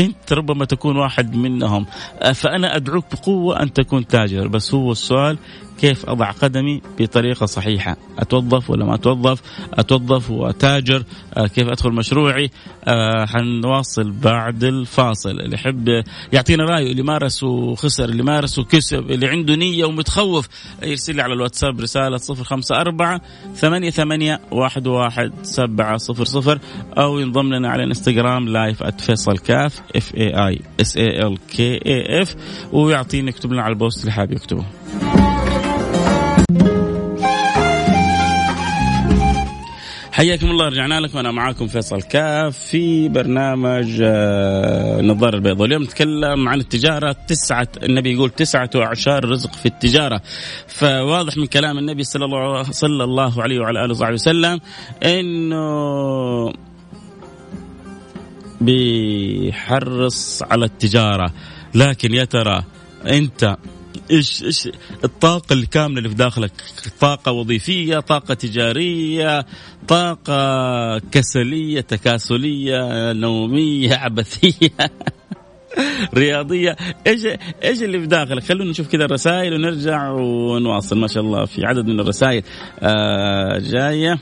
أنت 0.00 0.32
ربما 0.32 0.64
تكون 0.64 0.96
واحد 0.96 1.36
منهم. 1.36 1.86
فأنا 2.34 2.76
أدعوك 2.76 3.04
بقوة 3.12 3.62
أن 3.62 3.72
تكون 3.72 4.06
تاجر. 4.06 4.48
بس 4.48 4.74
هو 4.74 4.92
السؤال 4.92 5.38
كيف 5.80 6.08
أضع 6.08 6.30
قدمي 6.30 6.82
بطريقة 6.98 7.46
صحيحة؟ 7.46 7.96
أتوظف 8.18 8.70
ولا 8.70 8.84
ما 8.84 8.94
أتوظف؟ 8.94 9.42
أتوظف 9.74 10.30
وأتاجر؟ 10.30 11.04
آه، 11.34 11.46
كيف 11.46 11.68
أدخل 11.68 11.92
مشروعي؟ 11.92 12.50
آه، 12.84 13.26
حنواصل 13.26 14.10
بعد 14.10 14.64
الفاصل. 14.64 15.30
اللي 15.30 15.54
يحب 15.54 16.02
يعطينا 16.32 16.64
رأيه 16.64 16.92
اللي 16.92 17.02
مارس 17.02 17.42
وخسر 17.42 18.04
اللي 18.04 18.22
مارس 18.22 18.58
وكسب 18.58 19.10
اللي 19.10 19.26
عنده 19.28 19.54
نية 19.54 19.84
ومتخوف 19.84 20.48
يرسل 20.82 21.16
لي 21.16 21.22
على 21.22 21.34
الواتساب 21.34 21.80
رسالة 21.80 22.16
054 22.16 23.20
ثمانية 23.54 23.90
ثمانية 23.90 24.40
واحد 24.50 24.86
واحد 24.86 25.32
سبعة 25.42 25.96
صفر 25.96 26.24
صفر 26.24 26.58
أو 26.98 27.18
ينضم 27.18 27.54
لنا 27.54 27.68
على 27.68 27.82
الانستغرام 27.82 28.48
live 28.48 28.82
@فيصل 28.82 29.38
كاف 29.38 29.82
F 29.96 30.14
A 30.14 30.46
I 30.46 30.60
S 30.80 30.96
A 30.96 31.26
L 31.26 31.38
K 31.56 31.72
A 31.86 32.22
F 32.22 32.36
ويعطيني 32.72 33.28
يكتب 33.28 33.52
لنا 33.52 33.62
على 33.62 33.72
البوست 33.72 34.00
اللي 34.00 34.12
حابب 34.12 34.32
يكتبه. 34.32 34.64
حياكم 40.20 40.50
الله 40.50 40.68
رجعنا 40.68 41.00
لكم. 41.00 41.18
أنا 41.18 41.30
معاكم 41.30 41.66
فيصل 41.66 42.02
كاف 42.02 42.58
في 42.58 43.08
برنامج 43.08 44.00
آه، 44.02 45.00
النظاره 45.00 45.36
البيضاء 45.36 45.66
اليوم 45.66 45.82
نتكلم 45.82 46.48
عن 46.48 46.60
التجارة. 46.60 47.16
تسعة 47.28 47.68
النبي 47.82 48.12
يقول 48.12 48.30
تسعة 48.30 48.70
أعشار 48.76 49.24
رزق 49.24 49.52
في 49.54 49.66
التجارة. 49.66 50.22
فواضح 50.66 51.36
من 51.36 51.46
كلام 51.46 51.78
النبي 51.78 52.02
صلى 52.02 52.24
الله 52.24 52.62
صلى 52.62 53.04
الله 53.04 53.42
عليه 53.42 53.60
وعلى 53.60 53.84
آله 53.84 53.90
وصحبه 53.90 54.14
وسلم 54.14 54.60
إنه 55.04 56.52
بيحرص 58.60 60.42
على 60.42 60.64
التجارة. 60.64 61.32
لكن 61.74 62.14
يا 62.14 62.24
ترى 62.24 62.64
أنت 63.06 63.56
إيش 64.10 64.42
إيش 64.44 64.68
الطاقة 65.04 65.52
الكاملة 65.52 65.98
اللي 65.98 66.08
في 66.08 66.14
داخلك؟ 66.14 66.52
طاقة 67.00 67.32
وظيفية 67.32 67.98
طاقة 67.98 68.34
تجارية 68.34 69.46
طاقة 69.88 70.98
كسلية 70.98 71.80
تكاسلية 71.80 73.12
نومية 73.12 73.94
عبثية 73.94 74.70
رياضية. 76.14 76.76
إيش 77.06 77.26
إيش 77.64 77.82
اللي 77.82 78.00
في 78.00 78.06
داخلك؟ 78.06 78.42
خلونا 78.42 78.70
نشوف 78.70 78.88
كذا 78.88 79.04
الرسائل 79.04 79.54
ونرجع 79.54 80.10
ونواصل. 80.10 80.98
ما 80.98 81.06
شاء 81.06 81.22
الله 81.22 81.44
في 81.44 81.66
عدد 81.66 81.86
من 81.86 82.00
الرسائل. 82.00 82.42
آه 82.80 83.58
جاية. 83.58 84.18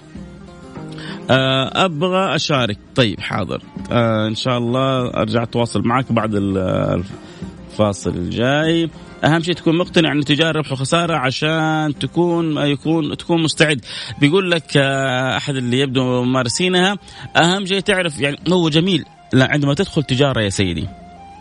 آه 1.30 1.84
أبغى 1.84 2.34
أشارك. 2.34 2.78
طيب 2.94 3.20
حاضر. 3.20 3.62
آه 3.92 4.28
إن 4.28 4.34
شاء 4.34 4.58
الله 4.58 5.08
أرجع 5.08 5.42
أتواصل 5.42 5.82
معك 5.82 6.12
بعد 6.12 6.34
الفاصل 6.34 8.10
الجاي. 8.10 8.90
أهم 9.24 9.42
شيء 9.42 9.54
تكون 9.54 9.78
مقتنع 9.78 10.12
إن 10.12 10.18
التجاره 10.18 10.58
ربح 10.58 10.72
وخسارة 10.72 11.16
عشان 11.16 11.94
تكون 12.00 12.56
يكون 12.56 13.16
تكون 13.16 13.42
مستعد. 13.42 13.84
بيقول 14.20 14.50
لك 14.50 14.76
آه، 14.76 15.36
أحد 15.36 15.56
اللي 15.56 15.80
يبدو 15.80 16.22
ممارسينها 16.24 16.98
أهم 17.36 17.66
شيء 17.66 17.80
تعرف 17.80 18.20
يعني 18.20 18.36
هو 18.52 18.68
جميل 18.68 19.04
لا 19.32 19.48
عندما 19.50 19.74
تدخل 19.74 20.02
تجارة 20.02 20.40
يا 20.40 20.48
سيدي 20.48 20.88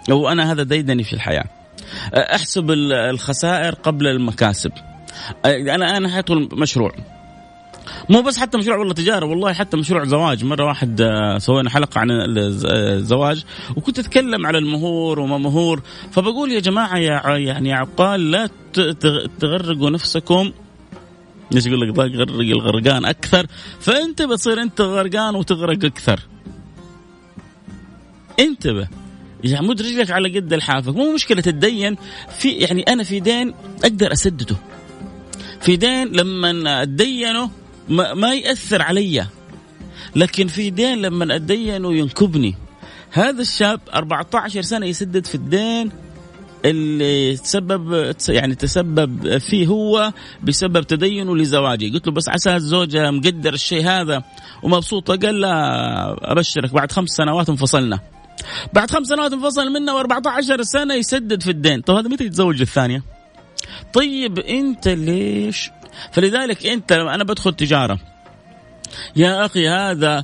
وأنا 0.09 0.51
هذا 0.51 0.63
ديدني 0.63 1.03
في 1.03 1.13
الحياة. 1.13 1.45
آه، 2.13 2.35
أحسب 2.35 2.71
الخسائر 2.91 3.73
قبل 3.73 4.07
المكاسب. 4.07 4.71
آه، 5.45 5.75
أنا 5.75 5.97
أنا 5.97 6.09
حادخل 6.09 6.49
مشروع. 6.53 6.91
مو 8.09 8.21
بس 8.21 8.37
حتى 8.37 8.57
مشروع 8.57 8.77
والله 8.77 8.93
تجارة 8.93 9.25
والله 9.25 9.53
حتى 9.53 9.77
مشروع 9.77 10.05
زواج. 10.05 10.45
مرة 10.45 10.65
واحد 10.65 11.01
آه، 11.01 11.37
سوينا 11.37 11.69
حلقة 11.69 11.99
عن 11.99 12.07
الزواج 12.11 13.43
وكنت 13.75 13.99
أتكلم 13.99 14.45
على 14.45 14.57
المهور 14.57 15.19
وما 15.19 15.37
مهور. 15.37 15.81
فبقول 16.11 16.51
يا 16.51 16.59
جماعة 16.59 16.97
يا 16.97 17.37
يعني 17.37 17.73
عقال 17.73 18.31
لا 18.31 18.49
تغرقوا 19.39 19.89
نفسكم. 19.89 20.51
ليش 21.51 21.65
يقول 21.65 21.81
لك 21.81 21.99
غرق 21.99 22.39
الغرقان 22.39 23.05
أكثر. 23.05 23.47
فأنت 23.79 24.21
بتصير 24.21 24.61
أنت 24.61 24.81
غرقان 24.81 25.35
وتغرق 25.35 25.85
أكثر. 25.85 26.19
انتبه. 28.39 28.87
يعني 29.43 29.67
مد 29.67 29.81
رجلك 29.81 30.11
على 30.11 30.39
قد 30.39 30.53
الحافك. 30.53 30.95
مو 30.95 31.13
مشكلة 31.13 31.41
تدين. 31.41 31.97
في 32.29 32.49
يعني 32.49 32.81
أنا 32.81 33.03
في 33.03 33.19
دين 33.19 33.53
أقدر 33.83 34.11
أسدده. 34.11 34.55
في 35.61 35.75
دين 35.75 36.07
لما 36.07 36.81
اتدينه 36.81 37.49
ما, 37.89 38.13
ما 38.13 38.33
يأثر 38.33 38.81
علي. 38.81 39.27
لكن 40.15 40.47
في 40.47 40.69
دين 40.69 41.01
لما 41.01 41.35
اتدينه 41.35 41.93
ينكبني 41.93 42.55
هذا 43.11 43.41
الشاب 43.41 43.79
14 43.93 44.61
سنة 44.61 44.85
يسدد 44.85 45.25
في 45.25 45.35
الدين 45.35 45.91
اللي 46.65 47.37
تسبب 47.37 48.13
يعني 48.29 48.55
تسبب 48.55 49.37
فيه 49.37 49.67
هو 49.67 50.13
بسبب 50.43 50.83
تدينه 50.83 51.35
لزواجي. 51.35 51.89
قلت 51.89 52.07
له 52.07 52.13
بس 52.13 52.29
عسى 52.29 52.55
الزوجة 52.55 53.11
مقدر 53.11 53.53
الشيء 53.53 53.87
هذا 53.87 54.23
ومبسوطة. 54.63 55.15
قال 55.15 55.41
لا 55.41 56.31
أبشرك. 56.31 56.73
بعد 56.73 56.91
خمس 56.91 57.09
سنوات 57.09 57.49
انفصلنا. 57.49 57.99
بعد 58.73 58.91
خمس 58.91 59.07
سنوات 59.07 59.33
انفصل 59.33 59.69
منه 59.69 60.03
و14 60.03 60.61
سنة 60.61 60.93
يسدد 60.93 61.43
في 61.43 61.51
الدين. 61.51 61.81
طب 61.81 61.95
هذا 61.95 62.09
متى 62.09 62.23
يتزوج 62.23 62.61
الثانية؟ 62.61 63.03
طيب 63.93 64.39
أنت 64.39 64.87
ليش 64.87 65.69
فلذلك 66.11 66.65
أنت 66.65 66.91
أنا 66.91 67.23
بدخل 67.23 67.53
تجارة 67.53 67.99
يا 69.15 69.45
أخي 69.45 69.67
هذا 69.67 70.23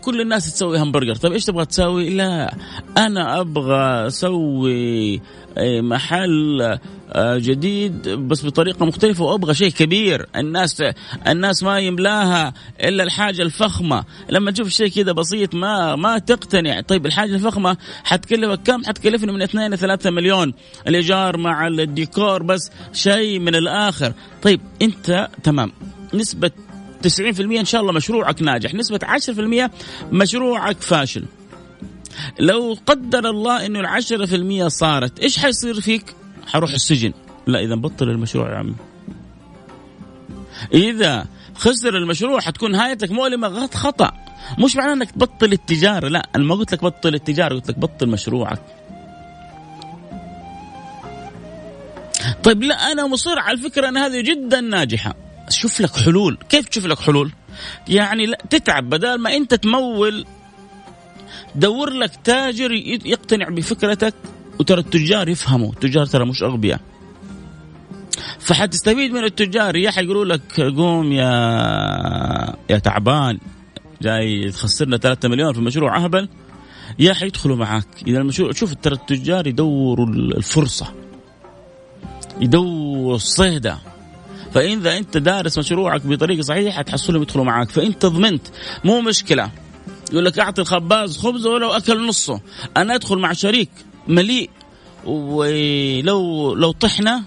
كل 0.00 0.20
الناس 0.20 0.54
تسوي 0.54 0.78
همبرجر. 0.78 1.14
طيب 1.16 1.32
إيش 1.32 1.44
تبغى 1.44 1.64
تسوي؟ 1.66 2.10
لا 2.10 2.54
أنا 2.96 3.40
أبغى 3.40 4.06
أسوي 4.06 5.20
إيه، 5.58 5.80
محل 5.80 6.78
آه، 7.12 7.38
جديد 7.38 8.08
بس 8.08 8.46
بطريقة 8.46 8.86
مختلفة 8.86 9.24
وأبغى 9.24 9.54
شيء 9.54 9.70
كبير. 9.70 10.26
الناس 10.36 10.82
الناس 11.28 11.62
ما 11.62 11.78
يملاها 11.78 12.54
إلا 12.80 13.02
الحاجة 13.02 13.42
الفخمة. 13.42 14.04
لما 14.30 14.50
تشوف 14.50 14.68
شيء 14.68 14.88
كذا 14.88 15.12
بسيط 15.12 15.54
ما 15.54 15.96
ما 15.96 16.18
تقتنع. 16.18 16.80
طيب 16.80 17.06
الحاجة 17.06 17.34
الفخمة 17.34 17.76
حتكلفك 18.04 18.62
كم؟ 18.62 18.84
حتكلفني 18.84 19.32
من 19.32 19.42
2 19.42 19.74
ل 19.74 19.78
3 19.78 20.10
مليون. 20.10 20.54
الإيجار 20.88 21.36
مع 21.36 21.66
الديكور 21.66 22.42
بس 22.42 22.70
شيء 22.92 23.38
من 23.38 23.54
الآخر. 23.54 24.12
طيب 24.42 24.60
أنت 24.82 25.28
تمام. 25.42 25.72
نسبة 26.14 26.50
90% 27.06 27.40
إن 27.40 27.64
شاء 27.64 27.80
الله 27.80 27.92
مشروعك 27.92 28.42
ناجح. 28.42 28.74
نسبة 28.74 29.00
10% 29.02 29.70
مشروعك 30.12 30.80
فاشل. 30.80 31.24
لو 32.40 32.78
قدر 32.86 33.30
الله 33.30 33.66
إنه 33.66 33.80
العشرة 33.80 34.26
في 34.26 34.36
المية 34.36 34.68
صارت 34.68 35.20
إيش 35.20 35.38
حيصير 35.38 35.80
فيك؟ 35.80 36.14
حروح 36.46 36.72
السجن. 36.72 37.12
لا 37.46 37.60
إذا 37.60 37.74
بطل 37.74 38.08
المشروع 38.08 38.50
يا 38.52 38.56
عمي. 38.56 38.74
إذا 40.74 41.26
خسر 41.54 41.96
المشروع 41.96 42.40
حتكون 42.40 42.70
نهايتك 42.70 43.10
مؤلمة 43.10 43.48
غلط 43.48 43.74
خطأ. 43.74 44.12
مش 44.58 44.76
معناه 44.76 44.92
إنك 44.92 45.10
تبطل 45.10 45.52
التجارة 45.52 46.08
لا. 46.08 46.28
أنا 46.36 46.44
ما 46.44 46.54
قلت 46.54 46.72
لك 46.72 46.84
بطل 46.84 47.14
التجارة 47.14 47.54
قلت 47.54 47.70
لك 47.70 47.78
بطل 47.78 48.08
مشروعك. 48.08 48.62
طيب 52.44 52.62
لا 52.62 52.92
أنا 52.92 53.06
مصر 53.06 53.38
على 53.38 53.58
الفكرة 53.58 53.88
إن 53.88 53.96
هذه 53.96 54.20
جدا 54.20 54.60
ناجحة. 54.60 55.14
شوف 55.54 55.80
لك 55.80 55.96
حلول. 55.96 56.38
كيف 56.48 56.68
تشوف 56.68 56.86
لك 56.86 56.98
حلول؟ 56.98 57.32
يعني 57.88 58.26
تتعب. 58.50 58.88
بدل 58.88 59.18
ما 59.18 59.36
أنت 59.36 59.54
تمول 59.54 60.26
دور 61.54 61.90
لك 61.90 62.10
تاجر 62.24 62.72
يقتنع 63.04 63.48
بفكرتك 63.48 64.14
وترى 64.60 64.80
التجار 64.80 65.28
يفهموا. 65.28 65.72
التجار 65.72 66.06
ترى 66.06 66.24
مش 66.24 66.42
أغبياء. 66.42 66.80
فحتستفيد 68.38 69.12
من 69.12 69.24
التجار. 69.24 69.76
يا 69.76 69.90
حيقولوا 69.90 70.24
لك 70.24 70.60
قوم 70.60 71.12
يا 71.12 71.26
يا 72.70 72.78
تعبان 72.78 73.38
جاي 74.02 74.50
تخسرنا 74.50 74.96
3 74.96 75.28
مليون 75.28 75.52
في 75.52 75.60
مشروع 75.60 75.96
أهبل. 75.96 76.28
يا 76.98 77.14
حيدخلوا 77.14 77.56
معاك. 77.56 77.88
إذا 78.06 78.18
المشروع 78.18 78.52
شوف 78.52 78.74
ترى 78.74 78.94
التجار 78.94 79.46
يدوروا 79.46 80.06
الفرصة. 80.06 80.94
يدوروا 82.40 83.14
الصيدة. 83.14 83.78
فإذا 84.54 84.98
أنت 84.98 85.16
دارس 85.16 85.58
مشروعك 85.58 86.06
بطريقة 86.06 86.42
صحيحة 86.42 86.78
حتحصلهم 86.78 87.22
يدخلوا 87.22 87.44
معاك. 87.44 87.70
فانت 87.70 88.06
ضمنت 88.06 88.46
مو 88.84 89.00
مشكلة. 89.00 89.50
يقول 90.12 90.24
لك 90.24 90.38
أعطي 90.38 90.62
الخباز 90.62 91.18
خبزه 91.18 91.50
ولو 91.50 91.70
أكل 91.70 92.06
نصه. 92.06 92.40
أنا 92.76 92.94
أدخل 92.94 93.18
مع 93.18 93.32
شريك 93.32 93.70
مليء. 94.08 94.50
ولو 95.04 96.54
لو 96.54 96.72
طحنا 96.72 97.24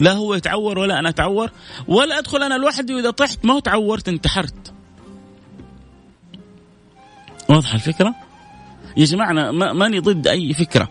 لا 0.00 0.12
هو 0.12 0.34
يتعور 0.34 0.78
ولا 0.78 0.98
أنا 0.98 1.08
أتعور. 1.08 1.50
ولا 1.88 2.18
أدخل 2.18 2.42
أنا 2.42 2.54
لوحدي 2.54 2.94
وإذا 2.94 3.10
طحت 3.10 3.44
ما 3.44 3.54
هو 3.54 3.58
تعورت 3.58 4.08
انتحرت. 4.08 4.72
واضحة 7.48 7.74
الفكرة؟ 7.74 8.14
يا 8.96 9.04
جماعة 9.04 9.30
أنا 9.30 9.72
ماني 9.72 9.98
ضد 9.98 10.26
أي 10.26 10.54
فكرة. 10.54 10.88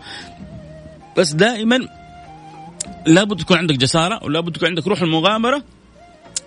بس 1.16 1.32
دائما 1.32 1.88
لابد 3.08 3.40
تكون 3.40 3.58
عندك 3.58 3.74
جسارة 3.74 4.24
ولابد 4.24 4.52
تكون 4.52 4.68
عندك 4.68 4.86
روح 4.86 5.02
المغامرة 5.02 5.62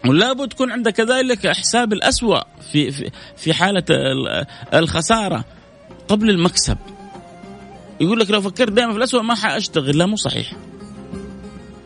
ولابد 0.06 0.50
تكون 0.50 0.72
عندك 0.72 0.94
كذلك 0.94 1.48
حساب 1.48 1.94
الأسوأ 1.94 2.40
في 2.72 2.92
في 2.92 3.12
في 3.38 3.54
حالة 3.54 3.84
الخسارة 4.74 5.46
قبل 6.08 6.30
المكسب. 6.30 6.78
يقول 8.02 8.20
لك 8.20 8.32
لو 8.32 8.42
فكرت 8.42 8.72
دائما 8.72 8.92
في 8.92 8.98
الأسوأ 8.98 9.22
ما 9.22 9.36
حأشتغل. 9.36 9.98
لا 9.98 10.06
مو 10.06 10.16
صحيح. 10.16 10.54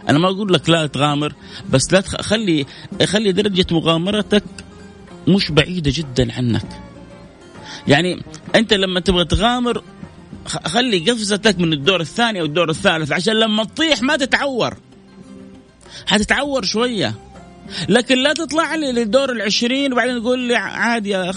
أنا 0.09 0.19
ما 0.19 0.27
أقول 0.27 0.53
لك 0.53 0.69
لا 0.69 0.87
تغامر 0.87 1.33
بس 1.69 1.93
لا 1.93 2.01
خلي 2.01 2.65
خلي 3.05 3.31
درجة 3.31 3.65
مغامرتك 3.71 4.43
مش 5.27 5.51
بعيدة 5.51 5.91
جدا 5.93 6.33
عنك. 6.33 6.81
يعني 7.87 8.21
أنت 8.55 8.73
لما 8.73 8.99
تبغى 8.99 9.25
تغامر 9.25 9.83
خلي 10.45 10.99
قفزتك 10.99 11.59
من 11.59 11.73
الدور 11.73 12.01
الثاني 12.01 12.39
أو 12.39 12.45
الدور 12.45 12.69
الثالث 12.69 13.11
عشان 13.11 13.33
لما 13.33 13.63
تطيح 13.63 14.01
ما 14.01 14.15
تتعور. 14.15 14.77
حتتعور 16.07 16.63
شوية. 16.63 17.13
لكن 17.89 18.17
لا 18.23 18.33
تطلع 18.33 18.75
لي 18.75 18.91
للدور 18.91 19.31
العشرين 19.31 19.93
وبعدين 19.93 20.21
تقول 20.21 20.39
لي 20.39 20.55
عادي 20.55 21.31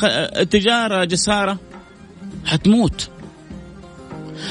تجارة 0.45 1.05
جسارة. 1.05 1.59
حتموت. 2.45 3.09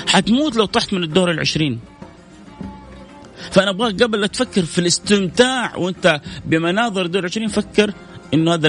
حتموت 0.07 0.55
لو 0.55 0.65
طحت 0.65 0.93
من 0.93 1.03
الدور 1.03 1.31
العشرين. 1.31 1.79
فأنا 3.51 3.69
أبغاك 3.69 4.03
قبل 4.03 4.21
لا 4.21 4.27
تفكر 4.27 4.65
في 4.65 4.79
الاستمتاع 4.79 5.75
وأنت 5.75 6.21
بمناظر 6.45 7.05
الدور 7.05 7.19
العشرين 7.19 7.47
فكر 7.47 7.93
إنه 8.33 8.53
هذا 8.53 8.67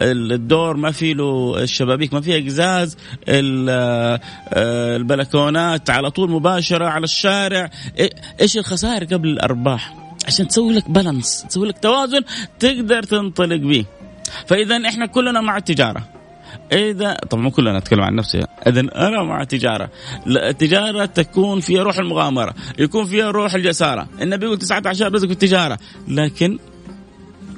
الدور 0.00 0.76
ما 0.76 0.90
في 0.90 1.14
له 1.14 1.62
الشبابيك 1.62 2.14
ما 2.14 2.20
فيها 2.20 2.44
قزاز 2.44 2.96
البلكونات 4.56 5.90
على 5.90 6.10
طول 6.10 6.30
مباشرة 6.30 6.86
على 6.86 7.04
الشارع. 7.04 7.70
إيش 8.40 8.56
الخسائر 8.56 9.04
قبل 9.04 9.28
الأرباح؟ 9.28 9.94
عشان 10.26 10.48
تسوي 10.48 10.74
لك 10.74 10.90
بالانس 10.90 11.44
تسوي 11.48 11.68
لك 11.68 11.78
توازن 11.78 12.20
تقدر 12.58 13.02
تنطلق 13.02 13.56
به 13.56 13.84
فإذا 14.46 14.88
إحنا 14.88 15.06
كلنا 15.06 15.40
مع 15.40 15.56
التجارة. 15.56 16.08
اذا 16.72 17.14
طبعا 17.30 17.42
مو 17.42 17.50
كلنا 17.50 17.78
أتكلم 17.78 18.00
عن 18.00 18.14
نفسي. 18.14 18.46
إذا 18.66 18.80
أنا 18.80 19.22
مع 19.22 19.42
التجارة. 19.42 19.90
التجارة 20.26 21.04
تكون 21.04 21.60
فيها 21.60 21.82
روح 21.82 21.98
المغامرة 21.98 22.54
يكون 22.78 23.04
فيها 23.04 23.30
روح 23.30 23.54
الجسارة. 23.54 24.08
النبي 24.20 24.46
يقول 24.46 24.58
19 24.58 25.12
رزق 25.12 25.26
في 25.26 25.32
التجارة. 25.32 25.78
لكن 26.08 26.58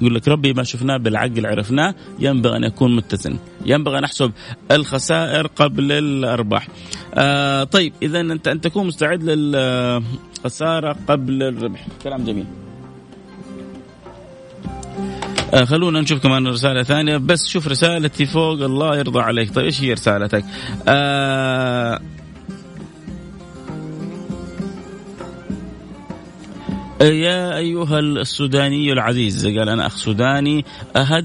يقول 0.01 0.15
لك 0.15 0.27
ربي 0.27 0.53
ما 0.53 0.63
شفناه 0.63 0.97
بالعقل 0.97 1.45
عرفناه 1.45 1.95
ينبغي 2.19 2.57
أن 2.57 2.63
يكون 2.63 2.95
متزن 2.95 3.37
ينبغي 3.65 3.97
أن 3.97 4.03
نحسب 4.03 4.31
الخسائر 4.71 5.47
قبل 5.47 5.91
الأرباح. 5.91 6.67
آه 7.13 7.63
طيب 7.63 7.93
اذا 8.01 8.19
أنت 8.19 8.47
ان 8.47 8.61
تكون 8.61 8.87
مستعد 8.87 9.23
للخسارة 9.23 10.95
قبل 11.07 11.43
الربح. 11.43 11.87
كلام 12.03 12.23
جميل. 12.23 12.45
آه 15.53 15.63
خلونا 15.63 16.01
نشوف 16.01 16.23
كمان 16.23 16.47
رسالة 16.47 16.83
ثانية. 16.83 17.17
بس 17.17 17.47
شوف 17.47 17.67
رسالتي 17.67 18.25
فوق 18.25 18.61
الله 18.61 18.97
يرضى 18.97 19.19
عليك. 19.19 19.55
طيب 19.55 19.65
إيش 19.65 19.81
هي 19.81 19.93
رسالتك؟ 19.93 20.45
آه 20.87 21.99
يا 27.01 27.57
أيها 27.57 27.99
السوداني 27.99 28.91
العزيز 28.93 29.47
قال 29.47 29.69
أنا 29.69 29.87
أخ 29.87 29.95
سوداني 29.95 30.65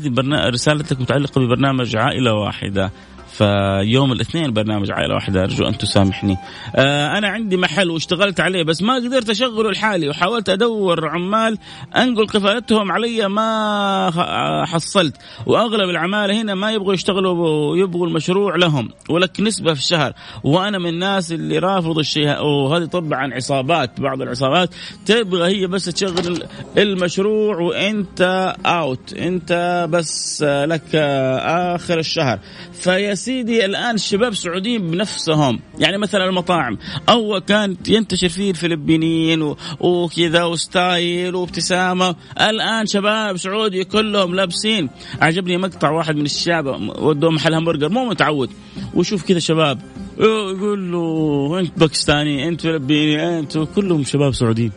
برنا... 0.08 0.48
رسالتك 0.48 1.00
متعلقة 1.00 1.40
ببرنامج 1.40 1.96
عائلة 1.96 2.34
واحدة. 2.34 2.90
فيوم 3.38 4.12
الاثنين 4.12 4.52
برنامج 4.52 4.90
عائله 4.90 5.14
واحدة 5.14 5.42
أرجو 5.42 5.68
أن 5.68 5.78
تسامحني. 5.78 6.36
آه 6.76 7.18
أنا 7.18 7.28
عندي 7.28 7.56
محل 7.56 7.90
واشتغلت 7.90 8.40
عليه 8.40 8.62
بس 8.62 8.82
ما 8.82 8.94
قدرت 8.94 9.30
أشغله 9.30 9.70
لحالي 9.70 10.08
وحاولت 10.08 10.48
أدور 10.48 11.08
عمال 11.08 11.58
أنقل 11.96 12.26
كفالتهم 12.26 12.92
علي 12.92 13.28
ما 13.28 14.64
حصلت. 14.68 15.16
وأغلب 15.46 15.90
العماله 15.90 16.42
هنا 16.42 16.54
ما 16.54 16.72
يبغوا 16.72 16.94
يشتغلوا 16.94 17.76
يبغوا 17.76 18.06
المشروع 18.06 18.56
لهم. 18.56 18.90
ولك 19.10 19.40
نسبة 19.40 19.74
في 19.74 19.80
الشهر. 19.80 20.12
وأنا 20.44 20.78
من 20.78 20.88
الناس 20.88 21.32
اللي 21.32 21.58
رافض 21.58 21.98
الشيء. 21.98 22.42
وهذه 22.42 22.84
طبعا 22.84 23.34
عصابات 23.34 24.00
بعض 24.00 24.22
العصابات 24.22 24.70
تبغى 25.06 25.56
هي 25.56 25.66
بس 25.66 25.84
تشغل 25.84 26.42
المشروع 26.78 27.60
وأنت 27.60 28.54
out 28.66 29.12
أنت 29.12 29.86
بس 29.90 30.42
لك 30.42 30.94
آخر 30.94 31.98
الشهر. 31.98 32.38
فيا 32.72 33.14
سيدي 33.24 33.64
الآن 33.64 33.94
الشباب 33.94 34.32
السعوديين 34.32 34.90
بنفسهم. 34.90 35.60
يعني 35.78 35.98
مثلا 35.98 36.24
المطاعم. 36.24 36.78
أول 37.08 37.38
كانت 37.38 37.88
ينتشر 37.88 38.28
فيه 38.28 38.50
الفلبينيين 38.50 39.54
وكذا 39.80 40.44
و 40.44 40.59
style 40.59 41.34
وابتسامة. 41.34 42.16
الآن 42.40 42.86
شباب 42.86 43.36
سعودي 43.36 43.84
كلهم 43.84 44.34
لابسين. 44.34 44.90
عجبني 45.20 45.56
مقطع 45.56 45.90
واحد 45.90 46.16
من 46.16 46.24
الشباب 46.24 46.98
ودوه 46.98 47.30
محل 47.30 47.54
همبرجر. 47.54 47.88
مو 47.88 48.04
متعود. 48.04 48.50
وشوف 48.94 49.24
كذا 49.24 49.38
شباب. 49.38 49.80
يقول 50.18 50.92
له 50.92 51.60
أنت 51.60 51.78
باكستاني 51.78 52.48
أنت 52.48 52.60
فلبيني 52.60 53.38
أنت 53.38 53.58
كلهم 53.58 54.04
شباب 54.04 54.34
سعوديين. 54.34 54.72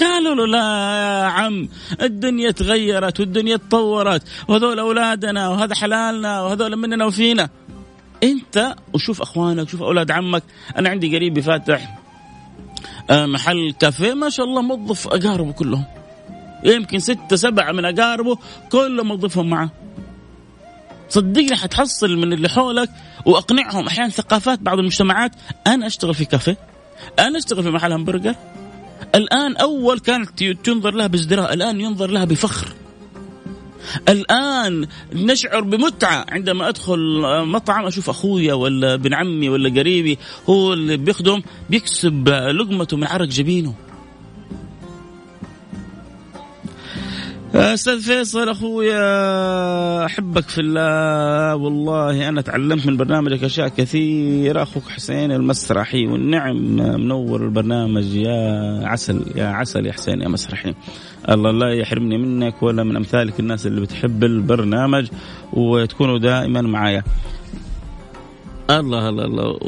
قالوا 0.00 0.34
له 0.34 0.46
لا 0.46 0.58
يا 0.58 1.24
عم 1.24 1.68
الدنيا 2.02 2.50
تغيرت 2.50 3.20
والدنيا 3.20 3.56
تطورت 3.56 4.22
وهذول 4.48 4.78
أولادنا 4.78 5.48
وهذا 5.48 5.74
حلالنا 5.74 6.42
وهذول 6.42 6.76
مننا 6.76 7.04
وفينا. 7.04 7.48
أنت 8.22 8.74
وشوف 8.94 9.22
أخوانك 9.22 9.68
شوف 9.68 9.82
أولاد 9.82 10.10
عمك. 10.10 10.42
أنا 10.76 10.88
عندي 10.88 11.16
قريبي 11.16 11.42
فاتح 11.42 11.98
آه، 13.10 13.26
محل 13.26 13.72
كافيه 13.80 14.14
ما 14.14 14.28
شاء 14.28 14.46
الله 14.46 14.62
موظف 14.62 15.08
أقاربه 15.08 15.52
كلهم. 15.52 15.84
يمكن 16.64 16.98
ستة 16.98 17.36
سبعة 17.36 17.72
من 17.72 17.84
أقاربه 17.84 18.38
كلهم 18.72 19.08
موظفهم 19.08 19.50
معه. 19.50 19.70
صدقني 21.08 21.56
حتحصل 21.56 22.16
من 22.16 22.32
اللي 22.32 22.48
حولك 22.48 22.90
وأقنعهم. 23.24 23.86
أحيانا 23.86 24.10
ثقافات 24.10 24.58
بعض 24.58 24.78
المجتمعات 24.78 25.32
أنا 25.66 25.86
أشتغل 25.86 26.14
في 26.14 26.24
كافيه 26.24 26.56
أنا 27.18 27.38
أشتغل 27.38 27.62
في 27.62 27.70
محل 27.70 27.92
همبرجر 27.92 28.34
الآن 29.14 29.56
أول 29.56 29.98
كانت 29.98 30.44
تنظر 30.44 30.94
لها 30.94 31.06
بازدراء 31.06 31.54
الآن 31.54 31.80
ينظر 31.80 32.10
لها 32.10 32.24
بفخر. 32.24 32.68
الآن 34.08 34.86
نشعر 35.12 35.60
بمتعة 35.60 36.26
عندما 36.28 36.68
أدخل 36.68 37.22
مطعم 37.44 37.86
أشوف 37.86 38.10
أخويا 38.10 38.54
ولا 38.54 38.94
ابن 38.94 39.14
عمي 39.14 39.48
ولا 39.48 39.80
قريبي 39.80 40.18
هو 40.48 40.72
اللي 40.72 40.96
بيخدم 40.96 41.42
بيكسب 41.70 42.28
لقمته 42.28 42.96
من 42.96 43.06
عرق 43.06 43.28
جبينه. 43.28 43.74
أستاذ 47.54 48.00
فيصل 48.00 48.48
أخويا 48.48 50.04
أحبك 50.04 50.48
في 50.48 50.60
الله. 50.60 51.56
والله 51.56 52.28
أنا 52.28 52.40
تعلمت 52.40 52.86
من 52.86 52.96
برنامجك 52.96 53.44
أشياء 53.44 53.68
كثيره 53.68 54.62
أخوك 54.62 54.82
حسين 54.88 55.32
المسرحي 55.32 56.06
والنعم 56.06 56.56
منور 56.76 57.44
البرنامج. 57.44 58.04
يا 58.04 58.80
عسل 58.84 59.24
يا 59.36 59.46
عسل 59.46 59.86
يا 59.86 59.92
حسين 59.92 60.20
يا 60.20 60.28
مسرحي. 60.28 60.74
الله 61.28 61.50
لا 61.50 61.74
يحرمني 61.74 62.18
منك 62.18 62.62
ولا 62.62 62.84
من 62.84 62.96
أمثالك 62.96 63.40
الناس 63.40 63.66
اللي 63.66 63.80
بتحب 63.80 64.24
البرنامج 64.24 65.08
وتكونوا 65.52 66.18
دائما 66.18 66.62
معايا. 66.62 67.02
الله 68.70 69.08
الله 69.08 69.24
الله. 69.24 69.58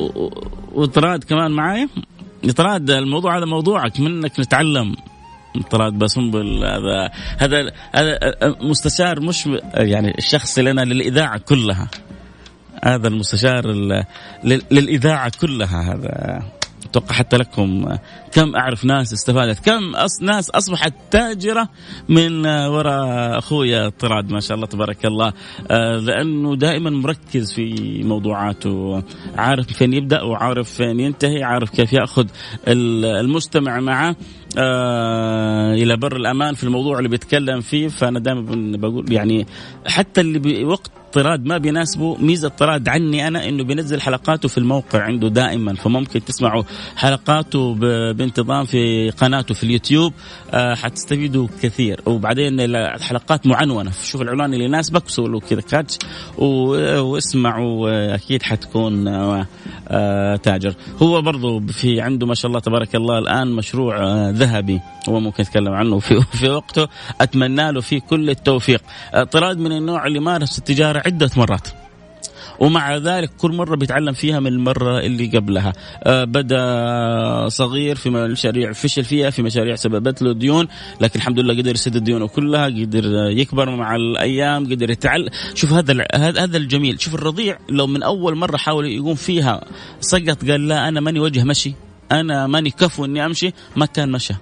وطراد 0.73 1.25
كمان 1.25 1.51
معايا؟ 1.51 1.89
طراد 2.57 2.91
الموضوع 2.91 3.39
هذا 3.39 3.45
موضوعك 3.45 4.01
منك 4.01 4.41
نتعلم. 4.41 4.97
طلعت 5.71 5.93
بسنبل 5.93 6.65
هذا 6.65 7.11
هذا 7.39 7.73
هذا 7.95 8.57
مستشار 8.61 9.21
مش 9.21 9.49
يعني 9.75 10.19
الشخص 10.19 10.59
لنا 10.59 10.81
للإذاعة 10.81 11.39
كلها. 11.39 11.89
هذا 12.85 13.09
المستشار 13.09 13.67
للإذاعة 14.45 15.33
كلها 15.41 15.95
هذا. 15.95 16.43
أتوقع 16.91 17.15
حتى 17.15 17.37
لكم 17.37 17.97
كم 18.33 18.57
أعرف 18.57 18.85
ناس 18.85 19.13
استفادت 19.13 19.65
كم 19.65 19.95
أص... 19.95 20.23
ناس 20.23 20.51
أصبحت 20.51 20.93
تاجرة 21.11 21.69
من 22.09 22.47
وراء 22.47 23.39
أخويا 23.39 23.89
طراد 23.89 24.33
ما 24.33 24.41
شاء 24.41 24.55
الله 24.55 24.67
تبارك 24.67 25.07
الله. 25.07 25.33
آه، 25.71 25.97
لأنه 25.97 26.57
دائما 26.57 26.91
مركز 26.91 27.53
في 27.53 28.03
موضوعاته 28.03 29.03
عارف 29.37 29.67
فين 29.67 29.93
يبدأ 29.93 30.23
وعارف 30.23 30.71
فين 30.71 31.01
ينتهي 31.01 31.43
عارف 31.43 31.71
كيف 31.71 31.93
يأخذ 31.93 32.27
المستمع 32.69 33.81
معه. 33.81 34.17
آه 34.59 35.75
إلى 35.75 35.97
بر 35.97 36.17
الأمان 36.17 36.55
في 36.55 36.65
الموضوع 36.65 36.99
اللي 36.99 37.09
بيتكلم 37.09 37.61
فيه. 37.61 37.89
فأنا 37.89 38.19
دائما 38.19 38.77
بقول 38.77 39.13
يعني 39.13 39.47
حتى 39.87 40.21
اللي 40.21 40.39
بوقت 40.39 40.91
طراد 41.13 41.45
ما 41.45 41.59
بيناسبه 41.59 42.17
ميزة 42.17 42.49
طراد 42.49 42.89
عني 42.89 43.29
أنا 43.29 43.49
إنه 43.49 43.65
بينزل 43.65 44.01
حلقاته 44.01 44.49
في 44.49 44.59
الموقع 44.59 45.03
عنده 45.03 45.29
دائما 45.29 45.75
فممكن 45.75 46.25
تسمعوا 46.25 46.63
حلقاته 46.97 47.75
بانتظام 48.13 48.65
في 48.65 49.11
قناته 49.11 49.55
في 49.55 49.63
اليوتيوب 49.63 50.13
آه 50.55 50.75
حتستفيدوا 50.75 51.49
كثير. 51.63 52.01
وبعدين 52.07 52.61
الحلقات 52.61 53.47
معنونة. 53.47 53.91
شوف 54.05 54.23
العنوان 54.23 54.55
اللي 54.55 54.65
يناسبك 54.65 55.09
سووا 55.09 55.41
كذا 55.41 55.61
كاتش 55.61 55.99
واسمعوا 56.39 58.15
أكيد 58.15 58.43
حتكون 58.43 59.09
آه 59.09 59.47
آه 59.89 60.37
تاجر. 60.37 60.75
هو 61.03 61.23
برضو 61.23 61.61
في 61.61 62.01
عنده 62.01 62.27
ما 62.27 62.35
شاء 62.35 62.49
الله 62.49 62.61
تبارك 62.61 62.95
الله 62.95 63.19
الآن 63.19 63.49
مشروع 63.53 63.99
آه 63.99 64.31
ذهبي. 64.31 64.81
هو 65.09 65.21
ممكن 65.21 65.43
يتكلم 65.43 65.73
عنه 65.73 65.99
في, 65.99 66.21
في 66.39 66.51
وقته. 66.51 66.89
أتمنى 67.21 67.73
له 67.73 67.81
فيه 67.81 68.01
كل 68.01 68.31
التوفيق. 68.31 68.83
آه 69.15 69.25
طراد 69.25 69.59
من 69.59 69.73
النوع 69.73 70.07
اللي 70.07 70.21
مارس 70.21 70.59
التجارة 70.59 71.00
عدة 71.07 71.31
مرات. 71.37 71.69
ومع 72.61 72.97
ذلك 72.97 73.31
كل 73.39 73.53
مرة 73.53 73.77
بيتعلم 73.77 74.13
فيها 74.13 74.41
من 74.41 74.47
المرة 74.47 74.99
اللي 74.99 75.27
قبلها. 75.27 75.73
آه 76.05 76.25
بدأ 76.25 77.49
صغير 77.49 77.97
في 77.97 78.11
مشاريع 78.11 78.73
فشل 78.73 79.05
فيها 79.05 79.31
في 79.31 79.43
مشاريع 79.43 79.75
سببت 79.75 80.23
له 80.23 80.33
ديون 80.33 80.69
لكن 81.01 81.19
الحمد 81.21 81.39
لله 81.39 81.55
قدر 81.55 81.75
يسدد 81.75 82.05
ديونه 82.05 82.29
كلها 82.29 82.65
قدر 82.65 83.05
يكبر 83.31 83.77
مع 83.77 83.97
الأيام 83.97 84.65
قدر 84.65 84.91
يتعلم. 84.91 85.29
شوف 85.55 85.73
هذا 85.73 86.07
هذا 86.15 86.57
الجميل. 86.57 87.01
شوف 87.01 87.15
الرضيع 87.15 87.59
لو 87.69 87.87
من 87.87 88.03
أول 88.03 88.37
مرة 88.37 88.57
حاول 88.57 88.87
يقوم 88.87 89.15
فيها 89.15 89.65
سقط 90.01 90.51
قال 90.51 90.69
لا 90.69 90.89
أنا 90.89 91.01
ماني 91.01 91.21
وجه 91.21 91.45
مشي 91.45 91.75
أنا 92.13 92.47
ماني 92.47 92.71
كفو 92.71 93.05
إني 93.05 93.27
أمشي 93.27 93.53
ما 93.77 93.87
كان 93.87 94.13
مشى. 94.13 94.35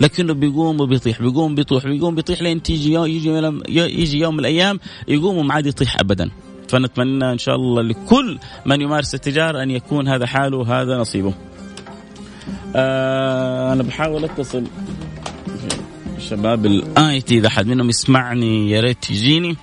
لكنه 0.00 0.34
بيقوم 0.34 0.80
وبيطيح 0.80 1.22
بيقوم 1.22 1.54
بيطيح 1.54 1.86
بيقوم 1.86 2.14
بيطيح 2.14 2.42
لين 2.42 2.62
تيجي 2.62 2.92
يوم 2.92 3.06
يجي 3.06 3.28
يوم, 3.28 3.62
يجي 3.68 4.18
يوم 4.18 4.34
من 4.34 4.40
الأيام 4.40 4.80
يقوم 5.08 5.36
وما 5.36 5.54
عاد 5.54 5.66
يطيح 5.66 6.00
ابدا. 6.00 6.30
فنتمنى 6.68 7.32
إن 7.32 7.38
شاء 7.38 7.54
الله 7.54 7.82
لكل 7.82 8.38
من 8.66 8.80
يمارس 8.80 9.14
التجارة 9.14 9.62
أن 9.62 9.70
يكون 9.70 10.08
هذا 10.08 10.26
حاله 10.26 10.56
وهذا 10.56 10.96
نصيبه. 10.96 11.34
آه 12.76 13.72
أنا 13.72 13.82
بحاول 13.82 14.24
أتصل. 14.24 14.64
شباب 16.18 16.66
ال 16.66 17.20
IT 17.20 17.38
إذا 17.38 17.46
أحد 17.46 17.66
منهم 17.66 17.88
يسمعني 17.88 18.70
يا 18.70 18.80
ريت 18.80 19.10
يجيني. 19.10 19.56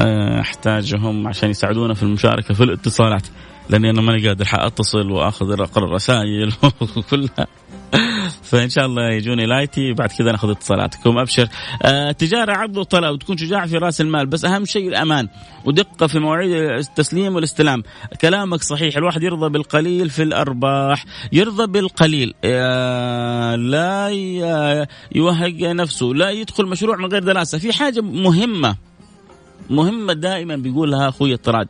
آه، 0.00 0.40
أحتاجهم 0.40 1.28
عشان 1.28 1.50
يساعدونا 1.50 1.94
في 1.94 2.02
المشاركة 2.02 2.54
في 2.54 2.64
الاتصالات 2.64 3.26
لأني 3.70 3.90
أنا 3.90 4.00
ماني 4.00 4.28
قادر 4.28 4.48
اتصل 4.52 5.10
وأخذ 5.10 5.46
الرسائل 5.76 6.52
وكلها. 6.96 7.46
فإن 8.42 8.68
شاء 8.68 8.86
الله 8.86 9.12
يجوني 9.12 9.46
ل 9.46 9.61
IT 9.61 9.92
بعد 9.92 10.08
كذا 10.08 10.32
ناخذ 10.32 10.50
اتصالاتكم. 10.50 11.18
أبشر. 11.18 11.48
آه 11.82 12.12
تجارة 12.12 12.52
عرض 12.52 12.76
وطلب 12.76 13.12
وتكون 13.12 13.36
شجاع 13.36 13.66
في 13.66 13.76
رأس 13.76 14.00
المال 14.00 14.26
بس 14.26 14.44
أهم 14.44 14.64
شيء 14.64 14.88
الأمان 14.88 15.28
ودقة 15.64 16.06
في 16.06 16.18
مواعيد 16.18 16.52
التسليم 16.52 17.34
والاستلام. 17.34 17.82
كلامك 18.20 18.62
صحيح 18.62 18.96
الواحد 18.96 19.22
يرضى 19.22 19.48
بالقليل 19.48 20.10
في 20.10 20.22
الأرباح 20.22 21.04
يرضى 21.32 21.66
بالقليل. 21.66 22.34
آه 22.44 23.56
لا 23.56 24.08
يوهق 25.14 25.62
نفسه 25.62 26.06
لا 26.06 26.30
يدخل 26.30 26.66
مشروع 26.66 26.96
من 26.96 27.06
غير 27.06 27.22
دراسة. 27.22 27.58
في 27.58 27.72
حاجة 27.72 28.00
مهمة 28.00 28.76
مهمة 29.70 30.12
دائما 30.12 30.56
بيقولها 30.56 31.08
أخوي 31.08 31.32
الطراد. 31.34 31.68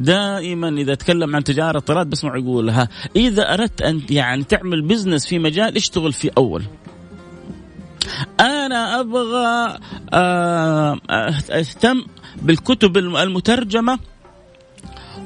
دائما 0.00 0.68
إذا 0.68 0.94
تكلم 0.94 1.36
عن 1.36 1.44
تجارة 1.44 1.78
طراد 1.78 2.10
بسمع 2.10 2.36
يقولها 2.36 2.88
إذا 3.16 3.54
أردت 3.54 3.82
أن 3.82 4.00
يعني 4.10 4.44
تعمل 4.44 4.82
بزنس 4.82 5.26
في 5.26 5.38
مجال 5.38 5.76
اشتغل 5.76 6.12
في 6.12 6.30
أول؟ 6.38 6.62
أنا 8.40 9.00
أبغى 9.00 9.78
آه، 10.12 11.00
أهتم 11.50 12.02
بالكتب 12.42 12.96
المترجمة 12.96 13.98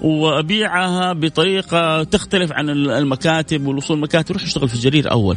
وأبيعها 0.03 1.13
بطريقة 1.13 2.03
تختلف 2.03 2.53
عن 2.53 2.71
المكاتب 2.71 3.67
والوصول 3.67 3.97
المكاتب 3.97 4.33
روح 4.33 4.43
اشتغل 4.43 4.69
في 4.69 4.75
الجرير 4.75 5.11
أول 5.11 5.37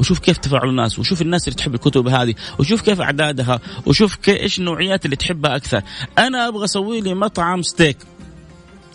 وشوف 0.00 0.18
كيف 0.18 0.38
تفاعل 0.38 0.68
الناس 0.68 0.98
وشوف 0.98 1.22
الناس 1.22 1.48
اللي 1.48 1.56
تحب 1.56 1.74
الكتب 1.74 2.08
هذه 2.08 2.34
وشوف 2.58 2.82
كيف 2.82 3.00
أعدادها 3.00 3.60
وشوف 3.86 4.18
إيش 4.28 4.58
النوعيات 4.58 5.04
اللي 5.04 5.16
تحبها 5.16 5.56
أكثر. 5.56 5.82
أنا 6.18 6.48
أبغى 6.48 6.64
أسوي 6.64 7.00
لي 7.00 7.14
مطعم 7.14 7.62
ستيك 7.62 7.96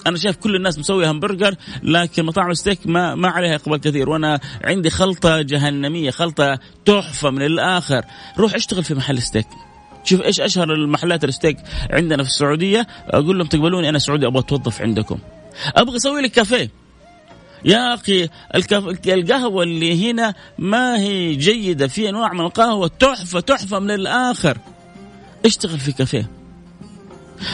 أنا 0.07 0.17
شايف 0.17 0.35
كل 0.35 0.55
الناس 0.55 0.79
مسوي 0.79 1.07
همبرجر 1.07 1.55
لكن 1.83 2.25
مطاعم 2.25 2.51
الستيك 2.51 2.79
ما 2.85 3.15
ما 3.15 3.29
عليها 3.29 3.55
إقبال 3.55 3.77
كثير. 3.77 4.09
وأنا 4.09 4.39
عندي 4.63 4.89
خلطة 4.89 5.41
جهنمية 5.41 6.11
خلطة 6.11 6.59
تحفة 6.85 7.29
من 7.29 7.41
الآخر. 7.41 8.05
روح 8.37 8.55
اشتغل 8.55 8.83
في 8.83 8.95
محل 8.95 9.21
ستيك. 9.21 9.47
شوف 10.03 10.21
إيش 10.21 10.41
أشهر 10.41 10.73
المحلات 10.73 11.23
الستيك 11.23 11.57
عندنا 11.89 12.23
في 12.23 12.29
السعودية. 12.29 12.87
أقول 13.07 13.37
لهم 13.37 13.47
تقبلوني 13.47 13.89
أنا 13.89 13.99
سعودي 13.99 14.27
أبغى 14.27 14.39
أتوظف 14.39 14.81
عندكم. 14.81 15.19
أبغى 15.75 15.95
أسوي 15.95 16.21
لك 16.21 16.31
كافيه. 16.31 16.69
يا 17.65 17.93
أخي 17.93 18.29
القهوة 19.07 19.63
اللي 19.63 20.11
هنا 20.11 20.33
ما 20.57 20.99
هي 20.99 21.35
جيدة 21.35 21.87
في 21.87 22.09
أنواع 22.09 22.33
من 22.33 22.41
القهوة 22.41 22.87
تحفة 22.87 23.39
تحفة 23.39 23.79
من 23.79 23.91
الآخر. 23.91 24.57
اشتغل 25.45 25.79
في 25.79 25.91
كافيه. 25.91 26.42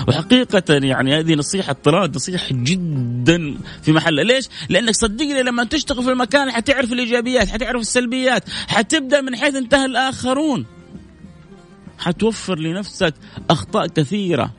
وحقيقة 0.07 0.63
يعني 0.69 1.19
هذه 1.19 1.35
نصيحة 1.35 1.73
طراد 1.73 2.15
نصيحة 2.15 2.47
جدا 2.51 3.57
في 3.81 3.91
محلها. 3.91 4.23
ليش؟ 4.23 4.45
لأنك 4.69 4.95
صدقني 4.95 5.43
لما 5.43 5.63
تشتغل 5.63 6.03
في 6.03 6.09
المكان 6.11 6.51
حتعرف 6.51 6.93
الإيجابيات 6.93 7.47
حتعرف 7.49 7.81
السلبيات 7.81 8.43
حتبدأ 8.67 9.21
من 9.21 9.35
حيث 9.35 9.55
انتهى 9.55 9.85
الآخرون. 9.85 10.65
حتوفر 11.97 12.59
لنفسك 12.59 13.13
أخطاء 13.49 13.87
كثيرة. 13.87 14.53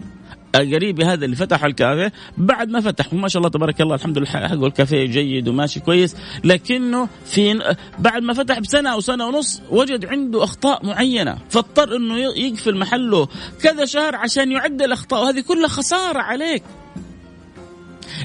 قريبي 0.55 1.05
هذا 1.05 1.25
اللي 1.25 1.37
فتح 1.37 1.65
الكافيه. 1.65 2.13
بعد 2.39 2.69
ما 2.69 2.81
فتح 2.81 3.13
وما 3.13 3.29
شاء 3.29 3.41
الله 3.41 3.51
تبارك 3.51 3.81
الله 3.81 3.95
الحمد 3.95 4.19
لله 4.19 4.27
حقه 4.27 4.67
الكافيه 4.67 5.07
جيد 5.07 5.49
وماشي 5.49 5.81
كويس. 5.81 6.17
لكنه 6.45 7.09
في 7.25 7.75
بعد 7.99 8.23
ما 8.23 8.35
فتح 8.35 8.59
بسنة 8.59 8.93
أو 8.93 9.01
سنة 9.01 9.27
ونص 9.27 9.63
وجد 9.71 10.07
عنده 10.07 10.45
أخطاء 10.45 10.87
معينة. 10.87 11.39
فاضطر 11.51 11.97
إنه 11.97 12.19
يقفل 12.19 12.77
محله 12.77 13.29
كذا 13.63 13.85
شهر 13.85 14.17
عشان 14.17 14.53
يعدل 14.53 14.85
الأخطاء. 14.85 15.23
وهذه 15.23 15.41
كلها 15.41 15.69
خسارة 15.69 16.19
عليك. 16.19 16.63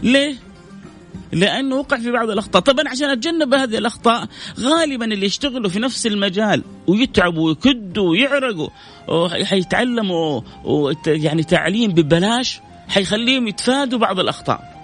ليه؟ 0.03 0.35
لأنه 1.31 1.75
وقع 1.75 1.97
في 1.97 2.11
بعض 2.11 2.29
الأخطاء، 2.29 2.61
طبعا 2.61 2.89
عشان 2.89 3.09
أتجنب 3.09 3.53
هذه 3.53 3.77
الأخطاء 3.77 4.27
غالبا 4.59 5.05
اللي 5.05 5.25
يشتغلوا 5.25 5.69
في 5.69 5.79
نفس 5.79 6.07
المجال 6.07 6.63
ويتعبوا 6.87 7.47
ويكدوا 7.47 8.09
ويعرقوا 8.09 8.69
حيتعلموا 9.43 10.41
يعني 11.07 11.43
تعليم 11.43 11.91
ببلاش 11.91 12.61
حيخليهم 12.89 13.47
يتفادوا 13.47 13.99
بعض 13.99 14.19
الأخطاء. 14.19 14.74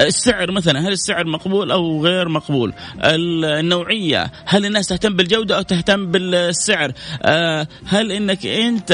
السعر 0.00 0.50
مثلا 0.50 0.80
هل 0.80 0.92
السعر 0.92 1.26
مقبول 1.26 1.70
أو 1.70 2.04
غير 2.04 2.28
مقبول؟ 2.28 2.72
النوعية 3.04 4.32
هل 4.44 4.66
الناس 4.66 4.86
تهتم 4.86 5.16
بالجودة 5.16 5.56
أو 5.56 5.62
تهتم 5.62 6.06
بالسعر؟ 6.06 6.92
آه، 7.22 7.66
هل 7.86 8.12
إنك 8.12 8.46
أنت 8.46 8.92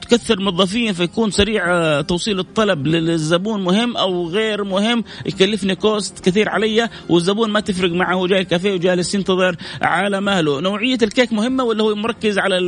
تكثر 0.00 0.40
موظفين 0.40 0.92
فيكون 0.92 1.30
سريع 1.30 2.00
توصيل 2.00 2.38
الطلب 2.38 2.86
للزبون 2.86 3.64
مهم 3.64 3.96
أو 3.96 4.28
غير 4.28 4.64
مهم؟ 4.64 5.04
يكلفني 5.26 5.74
كوست 5.74 6.24
كثير 6.24 6.48
علي 6.48 6.88
والزبون 7.08 7.50
ما 7.50 7.60
تفرق 7.60 7.92
معه 7.92 8.26
جاي 8.26 8.40
الكافيه 8.40 8.72
وجالس 8.72 9.14
ينتظر 9.14 9.56
على 9.82 10.20
مهله. 10.20 10.60
نوعية 10.60 10.98
الكيك 11.02 11.32
مهمة 11.32 11.64
ولا 11.64 11.82
هو 11.82 11.94
مركز 11.94 12.38
على 12.38 12.58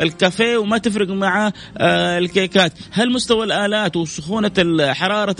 الكافيه 0.00 0.56
وما 0.56 0.78
تفرق 0.78 1.08
معه 1.08 1.52
آه، 1.78 2.18
الكيكات؟ 2.18 2.72
هل 2.92 3.12
مستوى 3.12 3.44
الآلات 3.44 3.96
وسخونة 3.96 4.52
حرارة 4.92 5.36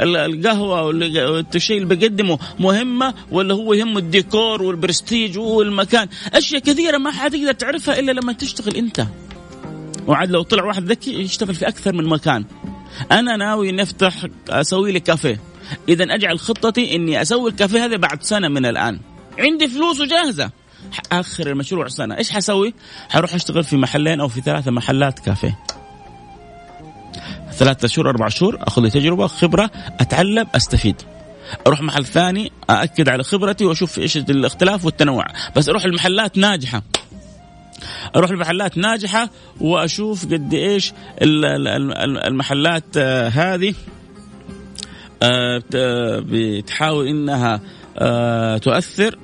القهوه 0.00 0.49
والشيء 0.58 1.82
اللي 1.82 1.96
بقدمه 1.96 2.38
مهمة 2.58 3.14
ولا 3.30 3.54
هو 3.54 3.72
يهمه 3.72 3.98
الديكور 3.98 4.62
والبرستيج 4.62 5.38
والمكان. 5.38 6.08
أشياء 6.34 6.60
كثيرة 6.60 6.98
ما 6.98 7.10
حتقدر 7.10 7.52
تعرفها 7.52 7.98
إلا 7.98 8.12
لما 8.12 8.32
تشتغل 8.32 8.76
أنت. 8.76 9.06
وعاد 10.06 10.30
لو 10.30 10.42
طلع 10.42 10.64
واحد 10.64 10.84
ذكي 10.84 11.20
يشتغل 11.20 11.54
في 11.54 11.68
أكثر 11.68 11.92
من 11.92 12.04
مكان. 12.04 12.44
أنا 13.12 13.36
ناوي 13.36 13.72
نفتح 13.72 14.26
أسوي 14.50 14.92
لي 14.92 15.00
كافيه. 15.00 15.40
إذا 15.88 16.04
أجعل 16.04 16.38
خطتي 16.38 16.94
إني 16.94 17.22
أسوي 17.22 17.50
الكافيه 17.50 17.84
هذا 17.84 17.96
بعد 17.96 18.22
سنة 18.22 18.48
من 18.48 18.66
الآن. 18.66 19.00
عندي 19.38 19.68
فلوس 19.68 20.00
وجاهزة. 20.00 20.50
آخر 21.12 21.46
المشروع 21.46 21.88
سنة. 21.88 22.16
إيش 22.16 22.30
حسوي؟ 22.30 22.74
حروح 23.08 23.34
أشتغل 23.34 23.64
في 23.64 23.76
محلين 23.76 24.20
أو 24.20 24.28
في 24.28 24.40
ثلاثة 24.40 24.70
محلات 24.70 25.18
كافيه. 25.18 25.58
ثلاثة 27.60 27.88
شهور 27.88 28.10
أربع 28.10 28.28
شهور 28.28 28.58
أخذ 28.60 28.82
لي 28.82 28.90
تجربة 28.90 29.26
خبرة 29.26 29.70
أتعلم 30.00 30.46
أستفيد. 30.54 30.96
أروح 31.66 31.82
محل 31.82 32.06
ثاني 32.06 32.52
أأكد 32.70 33.08
على 33.08 33.22
خبرتي 33.22 33.64
وأشوف 33.64 33.98
إيش 33.98 34.16
الاختلاف 34.16 34.84
والتنوع. 34.84 35.24
بس 35.56 35.68
أروح 35.68 35.84
المحلات 35.84 36.38
ناجحة. 36.38 36.82
أروح 38.16 38.30
المحلات 38.30 38.78
ناجحة 38.78 39.30
وأشوف 39.60 40.24
قد 40.24 40.54
إيش 40.54 40.92
المحلات 42.28 42.84
آه، 42.96 43.28
هذه 43.28 43.74
آه، 45.22 45.62
بتحاول 46.26 47.06
إنها 47.06 47.60
آه، 47.98 48.58
تؤثر. 48.58 49.18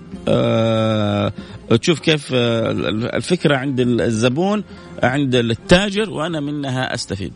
تشوف 1.81 2.01
كيف 2.01 2.29
الفكرة 2.33 3.57
عند 3.57 3.81
الزبون 3.81 4.65
عند 5.03 5.35
التاجر 5.35 6.11
وأنا 6.11 6.41
منها 6.41 6.95
أستفيد. 6.95 7.33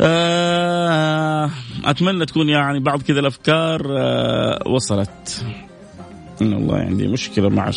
آه 0.00 1.50
أتمنى 1.84 2.26
تكون 2.26 2.48
يعني 2.48 2.80
بعض 2.80 3.02
كذا 3.02 3.20
الأفكار 3.20 3.86
آه 3.98 4.68
وصلت. 4.68 5.46
إن 6.42 6.52
والله 6.52 6.76
عندي 6.76 7.08
مشكلة 7.08 7.48
مع 7.48 7.70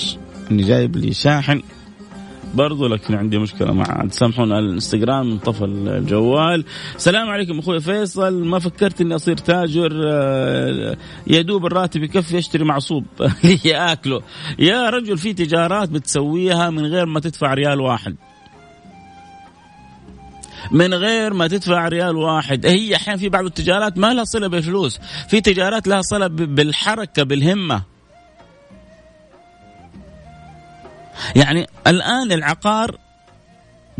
إني 0.51 0.63
جايب 0.63 0.95
لي 0.95 1.13
شاحن. 1.13 1.61
برضو 2.53 2.87
لكن 2.87 3.15
عندي 3.15 3.37
مشكلة 3.37 3.73
مع 3.73 4.07
سامحونا 4.09 4.59
الإنستغرام 4.59 5.31
انطفى 5.31 5.65
الجوال 5.65 6.65
السلام 6.95 7.29
عليكم 7.29 7.59
أخوي 7.59 7.79
فيصل. 7.79 8.43
ما 8.45 8.59
فكرت 8.59 9.01
إني 9.01 9.15
أصير 9.15 9.37
تاجر؟ 9.37 10.01
آه، 10.05 10.97
يا 11.27 11.41
دوب 11.41 11.65
الراتب 11.65 12.03
يكفي 12.03 12.37
اشتري 12.37 12.63
معصوب. 12.63 13.05
لي 13.65 13.75
اكله 13.75 14.21
يا 14.59 14.89
رجل 14.89 15.17
في 15.17 15.33
تجارات 15.33 15.89
بتسويها 15.89 16.69
من 16.69 16.85
غير 16.85 17.05
ما 17.05 17.19
تدفع 17.19 17.53
ريال 17.53 17.79
واحد. 17.81 18.15
من 20.71 20.93
غير 20.93 21.33
ما 21.33 21.47
تدفع 21.47 21.87
ريال 21.87 22.15
واحد. 22.15 22.65
هي 22.65 22.95
أحيانا 22.95 23.19
في 23.19 23.29
بعض 23.29 23.45
التجارات 23.45 23.97
ما 23.97 24.13
لها 24.13 24.23
صلة 24.23 24.47
بالفلوس 24.47 24.99
في 25.27 25.41
تجارات 25.41 25.87
لها 25.87 26.01
صلة 26.01 26.27
بالحركة 26.27 27.23
بالهمة. 27.23 27.83
يعني 31.35 31.67
الآن 31.87 32.31
العقار 32.31 32.97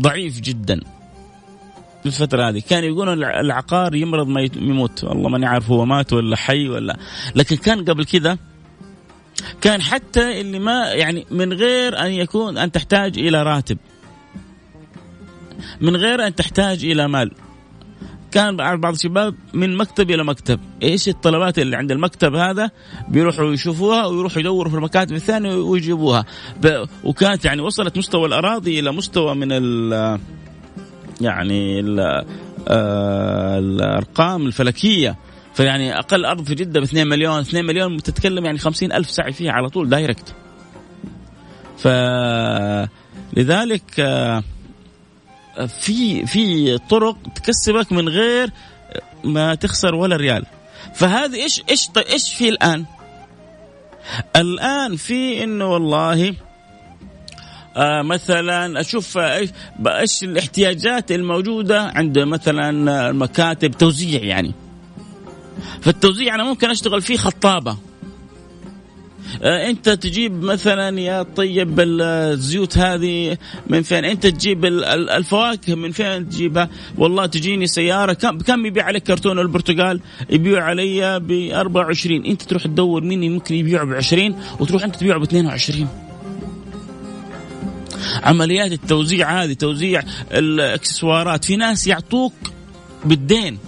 ضعيف 0.00 0.40
جدا. 0.40 0.80
في 2.00 2.06
الفترة 2.06 2.48
هذه. 2.48 2.62
كان 2.68 2.84
يقولون 2.84 3.24
العقار 3.24 3.94
يمرض 3.94 4.26
ما 4.26 4.40
يموت. 4.56 5.04
والله 5.04 5.28
ماني 5.28 5.46
عارف 5.46 5.70
هو 5.70 5.84
مات 5.84 6.12
ولا 6.12 6.36
حي 6.36 6.68
ولا. 6.68 6.96
لكن 7.34 7.56
كان 7.56 7.84
قبل 7.84 8.04
كذا 8.04 8.38
كان 9.60 9.82
حتى 9.82 10.40
اللي 10.40 10.58
ما 10.58 10.92
يعني 10.92 11.26
من 11.30 11.52
غير 11.52 12.00
أن 12.06 12.12
يكون 12.12 12.58
أن 12.58 12.72
تحتاج 12.72 13.18
إلى 13.18 13.42
راتب. 13.42 13.78
من 15.80 15.96
غير 15.96 16.26
أن 16.26 16.34
تحتاج 16.34 16.84
إلى 16.84 17.08
مال. 17.08 17.30
كان 18.32 18.56
بعض 18.56 18.94
الشباب 18.94 19.34
من 19.52 19.76
مكتب 19.76 20.10
إلى 20.10 20.24
مكتب. 20.24 20.60
إيش 20.82 21.08
الطلبات 21.08 21.58
اللي 21.58 21.76
عند 21.76 21.92
المكتب 21.92 22.34
هذا؟ 22.34 22.70
بيروحوا 23.08 23.52
يشوفوها 23.52 24.06
ويروحوا 24.06 24.40
يدوروا 24.40 24.70
في 24.70 24.76
المكاتب 24.76 25.14
الثانية 25.14 25.54
ويجيبوها. 25.54 26.24
وكانت 27.04 27.44
يعني 27.44 27.62
وصلت 27.62 27.98
مستوى 27.98 28.26
الأراضي 28.26 28.80
إلى 28.80 28.92
مستوى 28.92 29.34
من 29.34 29.48
ال 29.50 30.18
يعني 31.20 31.80
ال 31.80 32.00
آه، 32.68 33.58
الأرقام 33.58 34.46
الفلكية. 34.46 35.16
فيعني 35.54 35.98
أقل 35.98 36.24
أرض 36.24 36.44
في 36.44 36.54
جدة 36.54 36.80
ب 36.80 36.82
2 36.82 37.06
مليون. 37.06 37.40
2 37.40 37.64
مليون 37.64 37.96
تتكلم 37.96 38.44
يعني 38.44 38.58
50 38.58 38.92
ألف 38.92 39.10
سعي 39.10 39.32
فيها 39.32 39.52
على 39.52 39.68
طول 39.68 39.88
دايركت 39.88 40.34
فلذلك 41.78 42.88
آه 44.00 44.42
في 45.68 46.26
في 46.26 46.78
طرق 46.78 47.16
تكسبك 47.34 47.92
من 47.92 48.08
غير 48.08 48.50
ما 49.24 49.54
تخسر 49.54 49.94
ولا 49.94 50.16
ريال. 50.16 50.46
فهذه 50.94 51.34
إيش 51.34 51.62
إيش 51.70 51.88
إيش 52.12 52.34
في 52.34 52.48
الآن؟ 52.48 52.84
الآن 54.36 54.96
في 54.96 55.44
إنه 55.44 55.66
والله 55.66 56.34
آه 57.76 58.02
مثلا 58.02 58.80
أشوف 58.80 59.18
إيش 59.86 60.24
الاحتياجات 60.24 61.12
الموجودة 61.12 61.82
عند 61.82 62.18
مثلا 62.18 62.70
المكاتب 63.10 63.70
توزيع 63.70 64.22
يعني. 64.22 64.52
فالتوزيع 65.82 66.34
أنا 66.34 66.44
ممكن 66.44 66.70
أشتغل 66.70 67.02
فيه 67.02 67.16
خطابة. 67.16 67.76
انت 69.42 69.88
تجيب 69.88 70.42
مثلا 70.42 71.00
يا 71.00 71.22
طيب 71.22 71.80
الزيوت 71.80 72.78
هذه 72.78 73.38
من 73.66 73.82
فين؟ 73.82 74.04
انت 74.04 74.26
تجيب 74.26 74.64
الفواكه 74.64 75.74
من 75.74 75.90
فين 75.90 76.28
تجيبها؟ 76.28 76.68
والله 76.98 77.26
تجيني 77.26 77.66
سيارة. 77.66 78.12
كم 78.12 78.38
كم 78.38 78.66
يبيع 78.66 78.84
عليك 78.84 79.02
كرتون 79.02 79.38
البرتقال؟ 79.38 80.00
يبيع 80.30 80.64
علي 80.64 81.20
ب 81.20 81.50
24 81.52 82.24
انت 82.24 82.42
تروح 82.42 82.64
تدور 82.64 83.04
مين 83.04 83.32
ممكن 83.32 83.54
يبيعه 83.54 83.84
ب 83.84 83.92
20 83.92 84.36
وتروح 84.60 84.84
انت 84.84 84.96
تبيعه 84.96 85.18
ب 85.18 85.22
22 85.22 85.88
عمليات 88.22 88.72
التوزيع 88.72 89.42
هذه 89.42 89.52
توزيع 89.52 90.02
الاكسسوارات 90.32 91.44
في 91.44 91.56
ناس 91.56 91.86
يعطوك 91.86 92.32
بالدين. 93.04 93.58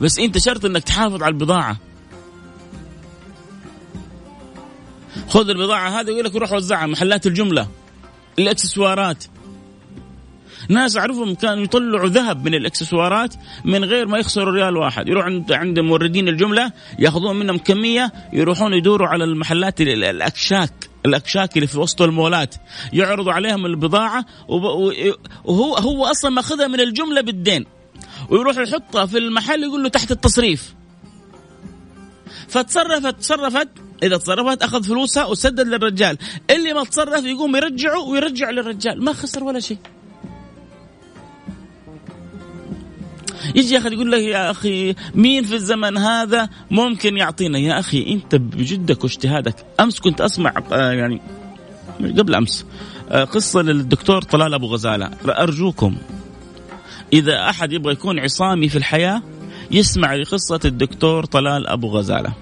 بس 0.00 0.18
انت 0.18 0.38
شرط 0.38 0.64
انك 0.64 0.82
تحافظ 0.84 1.22
على 1.22 1.32
البضاعة. 1.32 1.76
خذ 5.28 5.48
البضاعة 5.50 6.00
هذه 6.00 6.10
يقول 6.10 6.24
لك 6.24 6.34
روح 6.34 6.52
وزعها 6.52 6.86
محلات 6.86 7.26
الجملة 7.26 7.68
الإكسسوارات. 8.38 9.24
ناس 10.68 10.96
أعرفهم 10.96 11.34
كانوا 11.34 11.64
يطلعوا 11.64 12.08
ذهب 12.08 12.44
من 12.44 12.54
الإكسسوارات 12.54 13.34
من 13.64 13.84
غير 13.84 14.06
ما 14.06 14.18
يخسروا 14.18 14.54
ريال 14.54 14.76
واحد. 14.76 15.08
يروح 15.08 15.24
عند 15.24 15.52
عند 15.52 15.80
موردين 15.80 16.28
الجملة 16.28 16.72
يأخذون 16.98 17.36
منهم 17.36 17.58
كمية 17.58 18.12
يروحون 18.32 18.74
يدوروا 18.74 19.08
على 19.08 19.24
المحلات 19.24 19.80
الأكشاك 19.80 20.90
الأكشاك 21.06 21.56
اللي 21.56 21.66
في 21.66 21.78
وسط 21.78 22.02
المولات. 22.02 22.54
يعرضوا 22.92 23.32
عليهم 23.32 23.66
البضاعة 23.66 24.24
وهو 24.48 25.76
هو 25.76 26.04
أصلا 26.04 26.30
ماخذها 26.30 26.66
من 26.66 26.80
الجملة 26.80 27.20
بالدين. 27.20 27.66
ويروح 28.28 28.56
يحطها 28.56 29.06
في 29.06 29.18
المحل 29.18 29.62
يقول 29.62 29.82
له 29.82 29.88
تحت 29.88 30.10
التصريف. 30.10 30.74
فتصرفت 32.48 33.18
تصرفت 33.18 33.68
إذا 34.02 34.16
تصرفت 34.16 34.62
أخذ 34.62 34.84
فلوسها 34.84 35.24
وسدد 35.24 35.68
للرجال. 35.68 36.18
اللي 36.50 36.72
ما 36.72 36.84
تصرف 36.84 37.24
يقوم 37.24 37.56
يرجعه 37.56 38.00
ويرجع 38.00 38.50
للرجال. 38.50 39.04
ما 39.04 39.12
خسر 39.12 39.44
ولا 39.44 39.60
شيء. 39.60 39.78
يجي 43.54 43.78
أخي 43.78 43.94
يقول 43.94 44.12
لك 44.12 44.22
يا 44.22 44.50
أخي 44.50 44.94
مين 45.14 45.44
في 45.44 45.54
الزمن 45.54 45.98
هذا 45.98 46.48
ممكن 46.70 47.16
يعطينا؟ 47.16 47.58
يا 47.58 47.78
أخي 47.78 48.12
أنت 48.12 48.34
بجدك 48.34 49.04
واجتهادك. 49.04 49.54
أمس 49.80 50.00
كنت 50.00 50.20
أسمع 50.20 50.54
آه، 50.72 50.92
يعني 50.92 51.20
قبل 52.18 52.34
أمس 52.34 52.66
آه، 53.10 53.24
قصة 53.24 53.62
للدكتور 53.62 54.22
طلال 54.22 54.54
أبو 54.54 54.66
غزالة. 54.66 55.10
أرجوكم 55.24 55.96
إذا 57.12 57.48
أحد 57.50 57.72
يبغى 57.72 57.92
يكون 57.92 58.18
عصامي 58.18 58.68
في 58.68 58.78
الحياة 58.78 59.22
يسمع 59.70 60.14
لقصة 60.14 60.60
الدكتور 60.64 61.24
طلال 61.24 61.66
أبو 61.66 61.88
غزالة. 61.88 62.32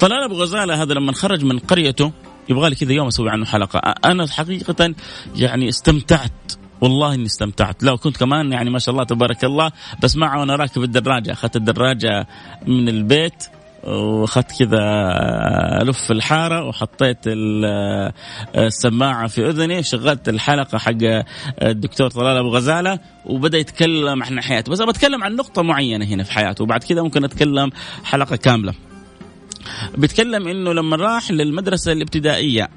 طلال 0.00 0.24
أبو 0.24 0.34
غزالة 0.34 0.82
هذا 0.82 0.94
لما 0.94 1.12
خرج 1.12 1.44
من 1.44 1.58
قريته 1.58 2.12
يبغى 2.48 2.70
لي 2.70 2.76
كذا 2.76 2.92
يوم 2.92 3.06
أسوي 3.06 3.30
عنه 3.30 3.44
حلقة. 3.44 3.78
أنا 4.04 4.26
حقيقة 4.26 4.94
يعني 5.36 5.68
استمتعت 5.68 6.52
والله 6.80 7.14
إني 7.14 7.26
استمتعت. 7.26 7.82
لو 7.82 7.96
كنت 7.96 8.16
كمان 8.16 8.52
يعني 8.52 8.70
ما 8.70 8.78
شاء 8.78 8.92
الله 8.92 9.04
تبارك 9.04 9.44
الله 9.44 9.72
بس 10.02 10.16
معه 10.16 10.40
وأنا 10.40 10.56
راكب 10.56 10.82
الدراجة. 10.82 11.32
أخذت 11.32 11.56
الدراجة 11.56 12.26
من 12.66 12.88
البيت 12.88 13.44
وأخذت 13.84 14.58
كذا 14.58 14.78
ألف 15.82 16.10
الحارة 16.10 16.64
وحطيت 16.68 17.18
السماعة 18.56 19.26
في 19.26 19.48
أذني 19.48 19.78
وشغلت 19.78 20.28
الحلقة 20.28 20.78
حق 20.78 21.24
الدكتور 21.62 22.10
طلال 22.10 22.36
أبو 22.36 22.48
غزالة 22.48 22.98
وبدأ 23.26 23.58
يتكلم 23.58 24.22
عن 24.22 24.40
حياته. 24.40 24.72
بس 24.72 24.82
بتكلم 24.82 25.24
عن 25.24 25.36
نقطة 25.36 25.62
معينة 25.62 26.04
هنا 26.04 26.22
في 26.22 26.32
حياته 26.32 26.64
وبعد 26.64 26.84
كذا 26.84 27.02
ممكن 27.02 27.24
أتكلم 27.24 27.70
حلقة 28.04 28.36
كاملة. 28.36 28.74
بيتكلم 29.96 30.48
إنه 30.48 30.72
لما 30.72 30.96
راح 30.96 31.30
للمدرسة 31.30 31.92
الابتدائية 31.92 32.68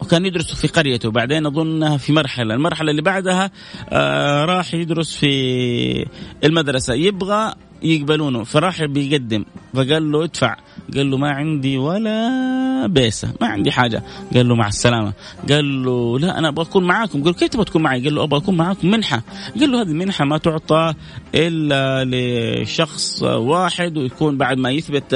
وكان 0.00 0.26
يدرس 0.26 0.54
في 0.54 0.66
قريته 0.66 1.10
بعدين 1.10 1.46
أظن 1.46 1.96
في 1.96 2.12
مرحلة 2.12 2.54
المرحلة 2.54 2.90
اللي 2.90 3.02
بعدها 3.02 3.50
آه 3.88 4.44
راح 4.44 4.74
يدرس 4.74 5.16
في 5.16 6.06
المدرسة 6.44 6.94
يبغى 6.94 7.54
يقبلونه 7.82 8.44
فراح 8.44 8.84
بيقدم 8.84 9.44
فقال 9.74 10.12
له 10.12 10.24
ادفع. 10.24 10.56
قال 10.96 11.10
له 11.10 11.16
ما 11.16 11.30
عندي 11.30 11.78
ولا 11.78 12.86
بيسة 12.86 13.32
ما 13.40 13.46
عندي 13.46 13.70
حاجة. 13.72 14.02
قال 14.34 14.48
له 14.48 14.54
مع 14.54 14.68
السلامة. 14.68 15.12
قال 15.50 15.84
له 15.84 16.18
لا 16.18 16.38
أنا 16.38 16.48
أبغى 16.48 16.64
أكون 16.64 16.84
معاكم. 16.84 17.18
قال 17.18 17.26
له 17.26 17.32
كيف 17.32 17.48
تبغى 17.48 17.64
تكون 17.64 17.82
معي؟ 17.82 18.00
قال 18.04 18.14
له 18.14 18.24
أبغى 18.24 18.40
أكون 18.40 18.56
معاكم 18.56 18.90
منحة. 18.90 19.22
قال 19.60 19.72
له 19.72 19.82
هذه 19.82 19.88
المنحة 19.88 20.24
ما 20.24 20.38
تعطى 20.38 20.94
إلا 21.34 22.04
لشخص 22.04 23.22
واحد 23.22 23.96
ويكون 23.96 24.36
بعد 24.38 24.58
ما 24.58 24.70
يثبت 24.70 25.12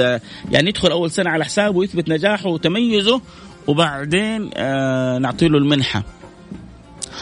يعني 0.51 0.69
يدخل 0.69 0.91
أول 0.91 1.11
سنة 1.11 1.29
على 1.29 1.45
حسابه 1.45 1.77
ويثبت 1.77 2.09
نجاحه 2.09 2.49
وتميزه 2.49 3.21
وبعدين 3.67 4.49
آه 4.55 5.17
نعطي 5.17 5.47
له 5.47 5.57
المنحة. 5.57 6.03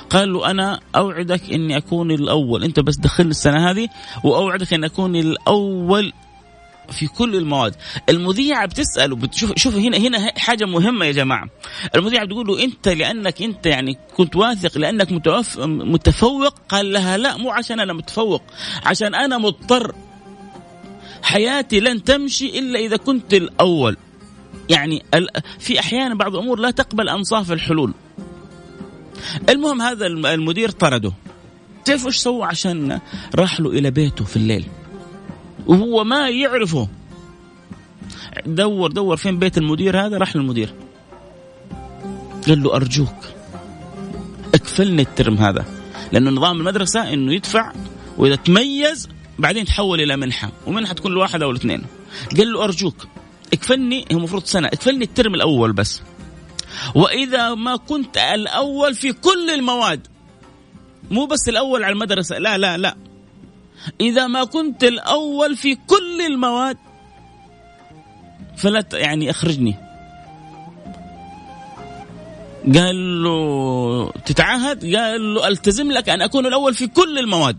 قال 0.10 0.34
له 0.34 0.52
أنا 0.52 0.80
أوعدك 0.96 1.42
إني 1.52 1.78
أكون 1.78 2.12
الأول. 2.12 2.64
أنت 2.64 2.80
بس 2.80 2.98
دخل 2.98 3.26
السنة 3.26 3.72
هذه 3.72 3.88
وأوعدك 4.24 4.74
ان 4.74 4.84
أكون 4.84 5.16
الأول 5.16 6.14
في 6.92 7.08
كل 7.08 7.36
المواد. 7.36 7.76
المذيعة 8.10 8.66
بتسأله 8.66 9.16
بتشوف 9.16 9.54
شوف 9.58 9.76
هنا 9.76 9.98
هنا 9.98 10.32
حاجة 10.38 10.66
مهمة 10.66 11.06
يا 11.06 11.12
جماعة. 11.12 11.50
المذيعة 11.96 12.26
بتقول 12.26 12.48
له 12.48 12.64
أنت 12.64 12.88
لأنك 12.88 13.42
أنت 13.42 13.66
يعني 13.66 13.98
كنت 14.18 14.36
واثق 14.36 14.78
لأنك 14.78 15.12
متفوق؟ 15.62 16.54
قال 16.70 16.94
لها 16.94 17.18
لا 17.18 17.38
مو 17.38 17.52
عشان 17.52 17.80
أنا 17.80 17.94
متفوق 17.94 18.44
عشان 18.86 19.16
أنا 19.16 19.38
مضطر. 19.38 19.96
حياتي 21.24 21.80
لن 21.80 22.04
تمشي 22.04 22.60
إلا 22.60 22.80
إذا 22.80 22.98
كنت 22.98 23.34
الأول. 23.34 23.98
يعني 24.70 25.04
في 25.60 25.80
أحيانا 25.80 26.16
بعض 26.16 26.36
الأمور 26.36 26.60
لا 26.60 26.72
تقبل 26.72 27.10
أنصاف 27.10 27.52
الحلول. 27.52 27.94
المهم 29.50 29.82
هذا 29.82 30.06
المدير 30.08 30.72
طرده. 30.72 31.14
تعرف 31.86 32.06
إيش 32.06 32.18
سوى 32.18 32.46
عشان 32.46 33.00
راح 33.36 33.60
له 33.60 33.70
إلى 33.70 33.92
بيته 33.92 34.26
في 34.26 34.38
الليل؟ 34.38 34.66
وهو 35.68 36.04
ما 36.04 36.30
يعرفه. 36.30 36.88
دور 38.46 38.92
دور 38.92 39.18
فين 39.18 39.40
بيت 39.40 39.58
المدير 39.58 40.06
هذا؟ 40.06 40.18
راح 40.18 40.36
للمدير. 40.36 40.74
قال 42.48 42.64
له 42.64 42.76
أرجوك 42.76 43.16
اكفلني 44.54 45.02
الترم 45.02 45.38
هذا. 45.38 45.66
لأنه 46.12 46.32
نظام 46.32 46.60
المدرسة 46.60 47.14
إنه 47.14 47.34
يدفع 47.34 47.74
وإذا 48.18 48.36
تميز 48.36 49.10
بعدين 49.40 49.66
تحول 49.66 50.02
إلى 50.02 50.18
منحة 50.18 50.52
ومنحة 50.68 50.94
تكون 50.94 51.12
لواحد 51.12 51.42
أو 51.42 51.52
الاثنين. 51.52 51.84
قال 52.38 52.54
له 52.54 52.64
أرجوك 52.64 53.08
اكفلني 53.54 54.06
هو 54.12 54.18
المفروض 54.18 54.44
سنة 54.44 54.68
اكفلني 54.68 55.04
الترم 55.04 55.36
الأول 55.36 55.74
بس. 55.74 56.02
وإذا 56.96 57.54
ما 57.54 57.76
كنت 57.76 58.18
الأول 58.18 58.96
في 58.96 59.14
كل 59.14 59.50
المواد 59.50 60.08
مو 61.12 61.26
بس 61.26 61.50
الأول 61.50 61.84
على 61.84 61.94
المدرسة 61.94 62.38
لا 62.38 62.58
لا 62.58 62.78
لا. 62.78 62.96
إذا 64.02 64.28
ما 64.28 64.44
كنت 64.44 64.84
الأول 64.84 65.56
في 65.56 65.76
كل 65.76 66.22
المواد 66.22 66.78
فلا 68.58 68.84
يعني 68.94 69.30
أخرجني. 69.30 69.76
قال 72.76 73.24
له 73.24 74.12
تتعهد؟ 74.26 74.96
قال 74.96 75.34
له 75.34 75.48
ألتزم 75.48 75.92
لك 75.92 76.10
أن 76.10 76.22
أكون 76.22 76.46
الأول 76.46 76.74
في 76.74 76.88
كل 76.88 77.20
المواد. 77.20 77.58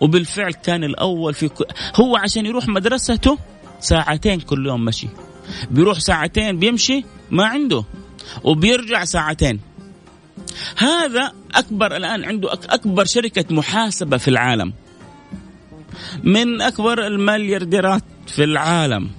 وبالفعل 0.00 0.52
كان 0.52 0.84
الأول 0.84 1.34
في 1.34 1.48
كل 1.48 1.64
هو 1.96 2.16
عشان 2.16 2.46
يروح 2.46 2.68
مدرسته 2.68 3.38
ساعتين 3.80 4.40
كل 4.40 4.66
يوم 4.66 4.84
مشي. 4.84 5.08
بيروح 5.70 5.98
ساعتين 5.98 6.58
بيمشي 6.58 7.04
ما 7.30 7.46
عنده 7.46 7.84
وبيرجع 8.44 9.04
ساعتين. 9.04 9.60
هذا 10.76 11.32
أكبر 11.54 11.96
الآن 11.96 12.24
عنده 12.24 12.52
أكبر 12.52 13.04
شركة 13.04 13.54
محاسبة 13.54 14.16
في 14.16 14.28
العالم. 14.28 14.72
من 16.24 16.60
أكبر 16.60 17.06
المليارديرات 17.06 18.04
في 18.26 18.44
العالم. 18.44 19.10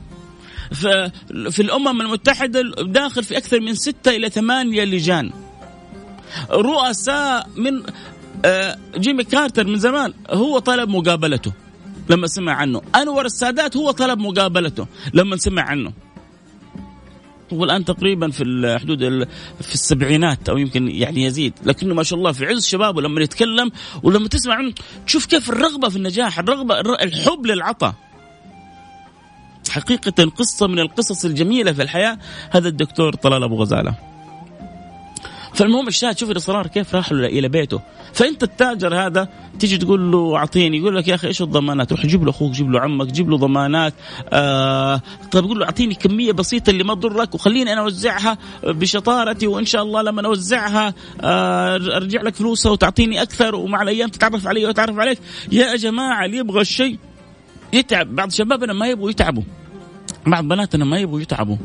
في 1.50 1.60
الأمم 1.60 2.02
المتحدة 2.02 2.62
داخل 2.82 3.24
في 3.24 3.38
أكثر 3.38 3.60
من 3.60 3.76
ستة 3.76 4.12
إلى 4.12 4.30
ثمانية 4.30 4.84
لجان. 4.84 5.32
رؤساء 6.52 7.50
من 7.56 7.84
آه، 8.46 8.78
جيمي 8.98 9.24
كارتر 9.24 9.68
من 9.68 9.78
زمان 9.78 10.14
هو 10.30 10.60
طلب 10.60 10.90
مقابلته 10.90 11.54
لما 12.10 12.28
سمع 12.28 12.54
عنه. 12.54 12.82
أنور 12.96 13.26
السادات 13.26 13.78
هو 13.78 13.92
طلب 13.92 14.20
مقابلته 14.20 14.88
لما 15.14 15.38
سمع 15.38 15.62
عنه. 15.62 15.94
هو 17.54 17.64
الان 17.64 17.86
تقريبا 17.86 18.30
في 18.30 18.44
الحدود 18.44 19.00
في 19.62 19.74
السبعينات 19.74 20.50
أو 20.50 20.58
يمكن 20.58 20.88
يعني 20.88 21.24
يزيد. 21.24 21.54
لكنه 21.64 21.94
ما 21.94 22.04
شاء 22.04 22.20
الله 22.20 22.32
في 22.32 22.46
عز 22.46 22.66
شبابه 22.66 23.02
لما 23.02 23.22
يتكلم 23.22 23.72
ولما 24.04 24.28
تسمع 24.28 24.56
عنه 24.56 24.74
تشوف 25.08 25.26
كيف 25.26 25.50
الرغبة 25.50 25.90
في 25.90 25.96
النجاح 25.96 26.40
الرغبة 26.40 26.80
الحب 26.80 27.46
للعطاء 27.46 27.96
حقيقة 29.70 30.26
قصة 30.26 30.68
من 30.68 30.80
القصص 30.80 31.26
الجميلة 31.26 31.72
في 31.72 31.82
الحياة 31.82 32.18
هذا 32.52 32.68
الدكتور 32.68 33.16
طلال 33.16 33.44
أبو 33.44 33.56
غزالة. 33.56 34.11
فالمهم 35.54 35.88
الشاهد 35.88 36.18
شوف 36.18 36.32
الاصرار 36.32 36.68
كيف 36.68 36.96
راح 36.96 37.12
إلى 37.12 37.50
بيته. 37.50 37.82
فأنت 38.14 38.44
التاجر 38.44 38.96
هذا 38.96 39.30
تيجي 39.60 39.78
تقول 39.78 40.12
له 40.12 40.36
أعطيني 40.36 40.78
يقول 40.78 40.96
لك 40.96 41.08
يا 41.08 41.16
أخي 41.16 41.28
إيش 41.28 41.42
الضمانات؟ 41.42 41.92
روح 41.92 42.06
جيب 42.06 42.24
له 42.24 42.30
أخوك 42.30 42.52
جيب 42.52 42.72
له 42.72 42.80
عمك 42.80 43.08
جيب 43.08 43.30
له 43.30 43.38
ضمانات. 43.38 43.94
آه 44.30 45.02
طيب 45.32 45.46
يقول 45.46 45.60
له 45.60 45.66
أعطيني 45.66 45.96
كمية 45.96 46.32
بسيطة 46.32 46.70
اللي 46.70 46.84
ما 46.84 46.96
تضرك 46.96 47.36
وخليني 47.36 47.74
أنا 47.74 47.82
أوزعها 47.82 48.38
بشطارتي 48.64 49.48
وإن 49.48 49.66
شاء 49.66 49.84
الله 49.84 50.02
لما 50.02 50.26
أوزعها 50.26 50.94
آه 51.22 51.76
أرجع 51.76 52.22
لك 52.22 52.36
فلوسها 52.36 52.72
وتعطيني 52.72 53.22
أكثر 53.22 53.56
ومع 53.56 53.82
الأيام 53.82 54.10
تتعرف 54.10 54.48
علي 54.48 54.66
وتعرف 54.66 55.00
عليك. 55.00 55.20
يا 55.52 55.76
جماعة 55.76 56.26
اللي 56.26 56.38
يبغى 56.38 56.62
الشيء 56.62 56.98
يتعب. 57.74 58.16
بعض 58.16 58.32
شبابنا 58.32 58.74
ما 58.74 58.88
يبغوا 58.88 59.10
يتعبوا. 59.10 59.44
بعض 60.28 60.44
بناتنا 60.48 60.86
ما 60.86 61.00
يبغوا 61.00 61.22
يتعبوا. 61.22 61.58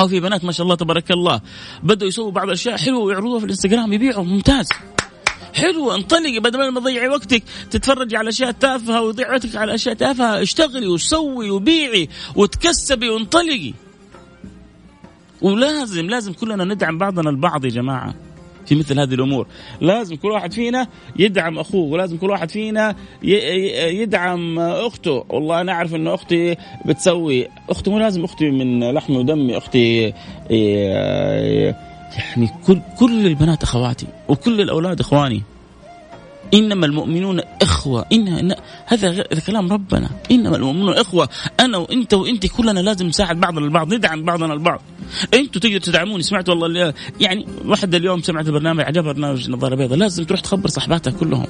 أو 0.00 0.08
في 0.08 0.20
بنات 0.20 0.44
ما 0.44 0.52
شاء 0.52 0.64
الله 0.64 0.74
تبارك 0.74 1.10
الله. 1.10 1.40
بدأوا 1.82 2.08
يسووا 2.08 2.30
بعض 2.30 2.46
الأشياء 2.46 2.76
حلوة 2.76 3.02
ويعرضوها 3.02 3.38
في 3.38 3.44
الإنستغرام 3.44 3.92
يبيعوا 3.92 4.24
ممتاز. 4.24 4.68
حلوة 5.54 5.94
انطلقي 5.94 6.38
بدل 6.38 6.70
ما 6.70 6.80
تضيعي 6.80 7.08
وقتك 7.08 7.42
تتفرجي 7.70 8.16
على 8.16 8.28
أشياء 8.28 8.50
تافهة 8.50 9.02
ويضيع 9.02 9.32
وقتك 9.32 9.56
على 9.56 9.74
أشياء 9.74 9.94
تافهة 9.94 10.42
اشتغلي 10.42 10.86
وسوي 10.86 11.50
وبيعي 11.50 12.08
وتكسبي 12.36 13.08
وانطلقي. 13.08 13.74
ولازم 15.42 16.06
لازم 16.06 16.32
كلنا 16.32 16.64
ندعم 16.64 16.98
بعضنا 16.98 17.30
البعض 17.30 17.64
يا 17.64 17.70
جماعة. 17.70 18.14
في 18.68 18.74
مثل 18.74 19.00
هذه 19.00 19.14
الأمور. 19.14 19.46
لازم 19.80 20.16
كل 20.16 20.28
واحد 20.28 20.52
فينا 20.52 20.86
يدعم 21.16 21.58
أخوه 21.58 21.92
ولازم 21.92 22.16
كل 22.16 22.30
واحد 22.30 22.50
فينا 22.50 22.94
يدعم 23.22 24.58
أخته. 24.58 25.24
والله 25.28 25.60
أنا 25.60 25.72
أعرف 25.72 25.94
انه 25.94 26.14
أختي 26.14 26.56
بتسوي 26.86 27.48
أختي 27.70 27.90
مو 27.90 27.98
لازم 27.98 28.24
أختي 28.24 28.50
من 28.50 28.90
لحمي 28.90 29.16
ودمي 29.16 29.56
أختي 29.56 30.14
يعني 30.50 32.48
كل 32.66 32.80
كل 32.98 33.26
البنات 33.26 33.62
أخواتي 33.62 34.06
وكل 34.28 34.60
الأولاد 34.60 35.00
إخواني. 35.00 35.42
إنما 36.54 36.86
المؤمنون 36.86 37.40
إخوة. 37.62 38.06
إن, 38.12 38.54
هذا 38.86 39.22
كلام 39.46 39.72
ربنا. 39.72 40.08
إنما 40.30 40.56
المؤمنون 40.56 40.94
إخوة. 40.94 41.28
أنا 41.60 41.78
وإنت 41.78 42.14
وإنت 42.14 42.46
كلنا 42.46 42.80
لازم 42.80 43.06
نساعد 43.06 43.40
بعضنا 43.40 43.64
البعض 43.64 43.94
ندعم 43.94 44.24
بعضنا 44.24 44.52
البعض. 44.52 44.82
إنتوا 45.34 45.60
تقدروا 45.60 45.78
تدعموني 45.78 46.22
سمعت 46.22 46.48
والله 46.48 46.94
يعني 47.20 47.46
واحدة 47.64 47.98
اليوم 47.98 48.22
سمعت 48.22 48.46
البرنامج 48.46 48.84
عجبها 48.84 49.12
برنامج 49.12 49.44
النظاره 49.44 49.72
البيضاء 49.72 49.98
لازم 49.98 50.24
تروح 50.24 50.40
تخبر 50.40 50.68
صاحباتها 50.68 51.10
كلهم. 51.10 51.46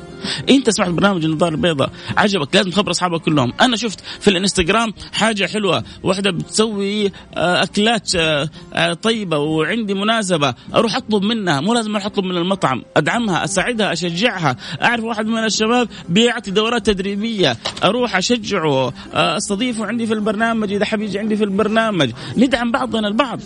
انت 0.50 0.70
سمعت 0.70 0.90
برنامج 0.90 1.24
النظاره 1.24 1.50
البيضاء 1.50 1.90
عجبك 2.16 2.56
لازم 2.56 2.70
تخبر 2.70 2.90
أصحابك 2.90 3.20
كلهم. 3.20 3.52
أنا 3.60 3.76
شفت 3.76 4.00
في 4.20 4.28
الإنستغرام 4.28 4.94
حاجة 5.12 5.46
حلوة. 5.46 5.84
واحدة 6.02 6.30
بتسوي 6.30 7.12
آه، 7.34 7.62
أكلات 7.62 8.14
آه، 8.16 8.48
آه، 8.74 8.92
طيبة 8.92 9.38
وعندي 9.38 9.94
مناسبة. 9.94 10.54
أروح 10.74 10.96
أطلب 10.96 11.22
منها. 11.22 11.60
مو 11.60 11.74
لازم 11.74 11.90
أروح 11.90 12.06
أطلب 12.06 12.24
من 12.24 12.36
المطعم. 12.36 12.82
أدعمها 12.96 13.44
أساعدها 13.44 13.92
أشجعها. 13.92 14.56
أعرف 14.82 15.04
واحد 15.04 15.26
من 15.26 15.44
الشباب 15.44 15.88
بيعطي 16.08 16.50
دورات 16.50 16.86
تدريبية. 16.86 17.56
أروح 17.84 18.16
أشجعه. 18.16 18.92
أستضيفه 19.12 19.86
عندي 19.86 20.06
في 20.06 20.14
البرنامج. 20.14 20.72
إذا 20.72 20.84
حبيجي 20.84 21.18
عندي 21.18 21.36
في 21.36 21.44
البرنامج. 21.44 22.10
ندعم 22.36 22.72
بعضنا 22.72 23.08
البعض. 23.08 23.40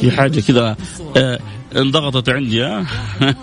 في 0.00 0.10
حاجة 0.10 0.40
كذا 0.40 0.76
انضغطت 1.76 2.28
عندي 2.28 2.62
ها؟ 2.62 2.86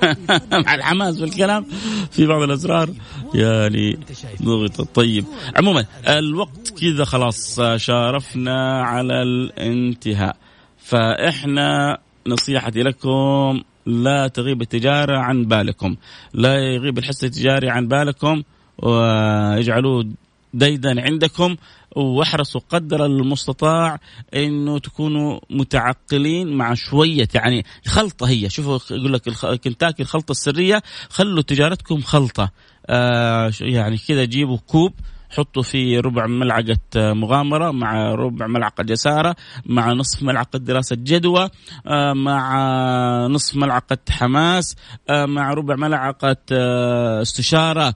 مع 0.66 0.76
الحماس 0.76 1.22
والكلام 1.22 1.66
في 2.12 2.26
بعض 2.26 2.42
الأسرار. 2.42 2.90
يعني 3.34 4.00
ضغطت 4.44 4.96
طيب. 4.96 5.26
عموما 5.56 5.86
الوقت 6.08 6.74
كذا 6.82 7.06
خلاص 7.06 7.62
شارفنا 7.76 8.82
على 8.84 9.22
الانتهاء. 9.22 10.36
فإحنا 10.78 11.98
نصيحتي 12.28 12.84
لكم 12.84 13.62
لا 13.86 14.28
تغيب 14.28 14.62
التجارة 14.62 15.18
عن 15.18 15.46
بالكم. 15.46 15.96
لا 16.34 16.56
يغيب 16.56 16.98
الحس 16.98 17.24
التجاري 17.24 17.70
عن 17.70 17.88
بالكم 17.88 18.44
واجعلوه 18.78 20.06
ديدا 20.54 21.02
عندكم 21.02 21.56
واحرصوا 21.96 22.62
قدر 22.70 23.06
المستطاع 23.06 24.00
إنه 24.34 24.80
تكونوا 24.80 25.40
متعقلين 25.50 26.54
مع 26.54 26.74
شوية 26.74 27.28
يعني 27.36 27.66
خلطة 27.88 28.30
هي. 28.30 28.50
شوفوا 28.50 28.98
يقول 28.98 29.14
لك 29.14 29.30
كنتاكي 29.64 30.04
الخلطة 30.04 30.32
السرية 30.32 30.84
خلوا 31.10 31.42
تجارتكم 31.42 32.02
خلطة. 32.02 32.52
آه 32.88 33.52
يعني 33.62 33.98
كذا 33.98 34.26
جيبوا 34.26 34.58
كوب 34.68 34.94
حطوا 35.30 35.64
فيه 35.64 36.00
ربع 36.00 36.28
ملعقة 36.28 36.78
مغامرة 36.96 37.72
مع 37.72 38.14
ربع 38.16 38.48
ملعقة 38.48 38.84
جسارة 38.84 39.36
مع 39.66 39.94
نصف 39.94 40.24
ملعقة 40.24 40.60
دراسة 40.60 40.96
جدوى 41.00 41.50
آه، 41.88 42.14
مع 42.14 43.28
نصف 43.28 43.56
ملعقة 43.56 43.98
حماس 44.10 44.76
آه، 45.10 45.26
مع 45.26 45.54
ربع 45.54 45.76
ملعقة 45.76 46.38
آه، 46.52 47.22
استشارة 47.22 47.94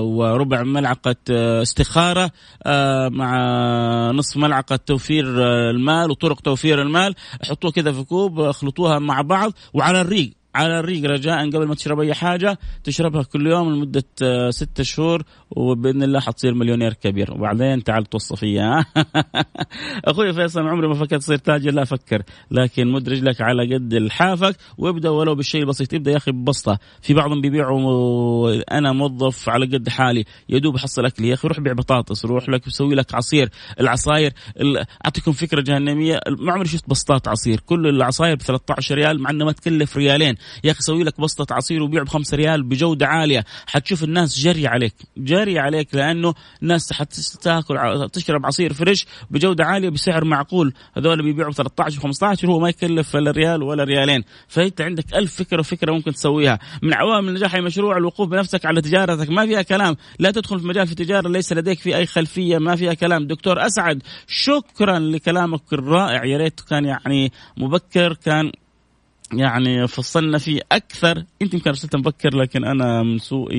وربع 0.00 0.62
ملعقة 0.62 1.16
استخارة 1.62 2.30
مع 3.08 3.30
نصف 4.10 4.36
ملعقة 4.36 4.76
توفير 4.76 5.24
المال 5.70 6.10
وطرق 6.10 6.40
توفير 6.40 6.82
المال. 6.82 7.14
حطوها 7.48 7.72
كذا 7.72 7.92
في 7.92 8.04
كوب 8.04 8.40
اخلطوها 8.40 8.98
مع 8.98 9.20
بعض 9.20 9.52
وعلى 9.74 10.00
الريق 10.00 10.32
على 10.54 10.80
الريق 10.80 11.04
رجاء 11.04 11.50
قبل 11.50 11.66
ما 11.66 11.74
تشرب 11.74 12.00
أي 12.00 12.14
حاجة. 12.14 12.58
تشربها 12.84 13.22
كل 13.22 13.46
يوم 13.46 13.74
لمدة 13.74 14.04
آه، 14.22 14.50
ستة 14.50 14.82
شهور 14.82 15.22
وبإذن 15.50 16.02
الله 16.02 16.20
حتصير 16.20 16.54
مليونير 16.54 16.92
كبير. 16.92 17.32
وبعدين 17.32 17.84
تعال 17.84 18.04
توصى 18.04 18.36
فيها 18.36 18.86
أخوي 20.04 20.32
فيصل 20.32 20.60
عمري 20.60 20.88
ما 20.88 20.94
فكرت 20.94 21.20
تصير 21.20 21.36
تاجر 21.36 21.70
إلا 21.70 21.84
فكر 21.84 22.22
لكن 22.50 22.92
مد 22.92 23.08
رجلك 23.08 23.40
على 23.40 23.74
قد 23.74 23.94
لحافك 23.94 24.56
وابدأ 24.78 25.10
ولو 25.10 25.34
بالشيء 25.34 25.60
البسيط. 25.60 25.94
ابدأ 25.94 26.10
يا 26.10 26.16
أخي 26.16 26.32
ببسطة. 26.32 26.78
في 27.02 27.14
بعضهم 27.14 27.40
بيبيعوا 27.40 28.62
أنا 28.72 28.92
موظف 28.92 29.48
على 29.48 29.66
قد 29.66 29.88
حالي. 29.88 30.24
يا 30.48 30.58
دوب 30.58 30.76
أكلي. 30.98 31.28
يا 31.28 31.34
أخي 31.34 31.48
روح 31.48 31.60
بيع 31.60 31.72
بطاطس 31.72 32.24
روح 32.24 32.48
لك 32.48 32.68
سوي 32.68 32.94
لك 32.94 33.14
عصير. 33.14 33.48
العصاير 33.80 34.32
أعطيكم 35.04 35.32
فكرة 35.32 35.60
جهنمية. 35.60 36.20
ما 36.38 36.52
عمري 36.52 36.68
شفت 36.68 36.90
بسطات 36.90 37.28
عصير. 37.28 37.60
كل 37.60 37.86
العصاير 37.86 38.34
ب 38.34 38.42
13 38.42 38.94
ريال 38.94 39.22
مع 39.22 39.30
انها 39.30 39.46
ما 39.46 39.52
تكلف 39.52 39.96
ريالين. 39.96 40.34
يا 40.64 40.70
أخي 40.70 40.80
سوي 40.80 41.04
لك 41.04 41.20
بسطة 41.20 41.54
عصير 41.54 41.82
وبيع 41.82 42.02
بخمسة 42.02 42.36
ريال 42.36 42.62
بجودة 42.62 43.06
عالية. 43.06 43.44
حتشوف 43.66 44.04
الناس 44.04 44.38
جري 44.38 44.66
عليك 44.66 44.94
جري 45.16 45.58
عليك 45.58 45.94
لأنه 45.94 46.34
الناس 46.62 46.92
حتاكل 46.92 48.08
تشرب 48.12 48.46
عصير 48.46 48.72
فريش 48.72 49.06
بجودة 49.30 49.64
عالية 49.64 49.88
بسعر 49.88 50.24
معقول. 50.24 50.74
هذول 50.96 51.22
بيبيعوا 51.22 51.50
ب 51.50 51.54
13 51.54 52.00
و15 52.00 52.44
هو 52.44 52.58
ما 52.58 52.68
يكلف 52.68 53.16
لا 53.16 53.30
ريال 53.30 53.62
ولا 53.62 53.84
ريالين. 53.84 54.24
فأنت 54.48 54.80
عندك 54.80 55.14
ألف 55.14 55.34
فكرة 55.34 55.60
وفكرة 55.60 55.92
ممكن 55.92 56.12
تسويها. 56.12 56.58
من 56.82 56.94
عوامل 56.94 57.34
نجاح 57.34 57.54
المشروع 57.54 57.96
الوقوف 57.96 58.28
بنفسك 58.28 58.66
على 58.66 58.80
تجارتك. 58.80 59.30
ما 59.30 59.46
فيها 59.46 59.62
كلام. 59.62 59.96
لا 60.18 60.30
تدخل 60.30 60.60
في 60.60 60.66
مجال 60.66 60.86
في 60.86 60.92
التجاره 60.92 61.28
ليس 61.28 61.52
لديك 61.52 61.80
في 61.80 61.96
أي 61.96 62.06
خلفية 62.06 62.58
ما 62.58 62.76
فيها 62.76 62.94
كلام. 62.94 63.26
دكتور 63.26 63.66
أسعد 63.66 64.02
شكرا 64.26 64.98
لكلامك 64.98 65.72
الرائع. 65.72 66.24
يا 66.24 66.38
ريت 66.38 66.60
كان 66.60 66.84
يعني 66.84 67.32
مبكر 67.56 68.14
كان 68.14 68.52
يعني 69.38 69.88
فصلنا 69.88 70.38
فيه 70.38 70.60
أكثر. 70.72 71.24
أنت 71.42 71.54
يمكن 71.54 71.70
ارسلتها 71.70 71.98
مبكر 71.98 72.36
لكن 72.36 72.64
أنا 72.64 73.02
من 73.02 73.18
سوء 73.18 73.52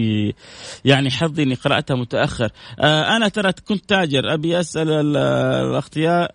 يعني 0.86 1.12
حظي 1.12 1.44
إني 1.44 1.54
قرأتها 1.54 1.96
متأخر. 1.96 2.50
آه 2.80 3.16
أنا 3.18 3.28
ترى 3.28 3.52
كنت 3.68 3.90
تاجر. 3.90 4.34
أبي 4.34 4.60
أسأل 4.60 4.92
الاختيار 4.92 6.28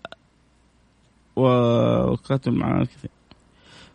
وكاتب 1.35 2.53
معاه 2.53 2.83
كثير 2.83 3.11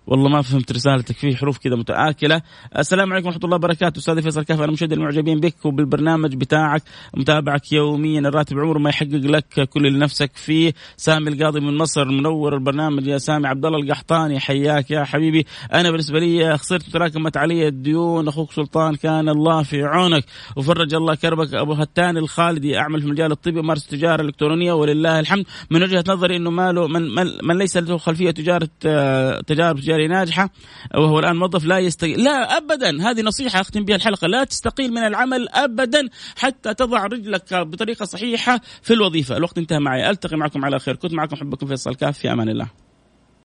والله 0.06 0.28
ما 0.28 0.42
فهمت 0.42 0.72
رسالتك 0.72 1.16
في 1.16 1.36
حروف 1.36 1.58
كذا 1.58 1.76
متآكلة. 1.76 2.42
السلام 2.78 3.12
عليكم 3.12 3.26
ورحمة 3.26 3.44
الله 3.44 3.56
وبركاته. 3.56 3.98
أستاذ 3.98 4.22
فيصل 4.22 4.42
كاف 4.42 4.60
أنا 4.60 4.72
مشاهد 4.72 4.92
المعجبين 4.92 5.40
بك 5.40 5.64
وبالبرنامج 5.64 6.34
بتاعك 6.34 6.82
متابعك 7.16 7.72
يوميا. 7.72 8.20
الراتب 8.20 8.58
عمره 8.58 8.78
ما 8.78 8.90
يحقق 8.90 9.08
لك 9.14 9.68
كل 9.68 9.86
اللي 9.86 9.98
نفسك 9.98 10.30
فيه. 10.34 10.74
سامي 10.96 11.30
القاضي 11.30 11.60
من 11.60 11.76
مصر 11.76 12.04
منور 12.04 12.54
البرنامج 12.54 13.06
يا 13.06 13.18
سامي 13.18 13.48
عبد 13.48 13.64
الله 13.64 13.78
القحطاني. 13.78 14.40
حياك 14.40 14.90
يا 14.90 15.04
حبيبي. 15.04 15.46
أنا 15.74 15.90
بالنسبة 15.90 16.18
لي 16.18 16.58
خسرت 16.58 16.90
تراكمت 16.90 17.36
علي 17.36 17.68
الديون. 17.68 18.28
أخوك 18.28 18.52
سلطان 18.52 18.94
كان 18.94 19.28
الله 19.28 19.62
في 19.62 19.82
عونك. 19.82 20.24
وفرج 20.56 20.94
الله 20.94 21.14
كربك 21.14 21.54
أبو 21.54 21.72
هتان 21.72 22.16
الخالدي 22.16 22.78
أعمل 22.78 23.00
في 23.00 23.06
المجال 23.06 23.32
الطبي 23.32 23.60
ومارس 23.60 23.84
التجارة 23.84 24.20
الإلكترونية 24.20 24.72
ولله 24.72 25.20
الحمد. 25.20 25.44
من 25.70 25.82
وجهة 25.82 26.04
نظري 26.08 26.36
أنه 26.36 26.50
ماله 26.50 26.88
من, 26.88 27.14
من, 27.14 27.26
من 27.42 27.58
ليس 27.58 27.76
له 27.76 27.98
خلفية 27.98 28.30
تجارة 28.30 28.68
تجارب 29.46 29.78
تجاري 29.96 30.08
ناجحة 30.08 30.50
وهو 30.94 31.18
الآن 31.18 31.36
موظف 31.36 31.64
لا 31.64 31.78
يستقيل 31.78 32.24
لا 32.24 32.56
ابدا. 32.56 33.10
هذه 33.10 33.22
نصيحة 33.22 33.60
أختم 33.60 33.84
بها 33.84 33.96
الحلقة. 33.96 34.26
لا 34.26 34.44
تستقيل 34.44 34.92
من 34.92 34.98
العمل 34.98 35.48
ابدا 35.48 36.08
حتى 36.36 36.74
تضع 36.74 37.06
رجلك 37.06 37.54
بطريقة 37.54 38.04
صحيحة 38.04 38.60
في 38.82 38.94
الوظيفة. 38.94 39.36
الوقت 39.36 39.58
انتهى 39.58 39.78
معي. 39.78 40.10
ألتقي 40.10 40.36
معكم 40.36 40.64
على 40.64 40.78
خير. 40.78 40.96
كنت 40.96 41.12
معكم 41.12 41.36
حبكم 41.36 41.66
فيصل 41.66 41.94
كاف. 41.94 42.18
في 42.18 42.32
أمان 42.32 42.48
الله. 42.48 42.85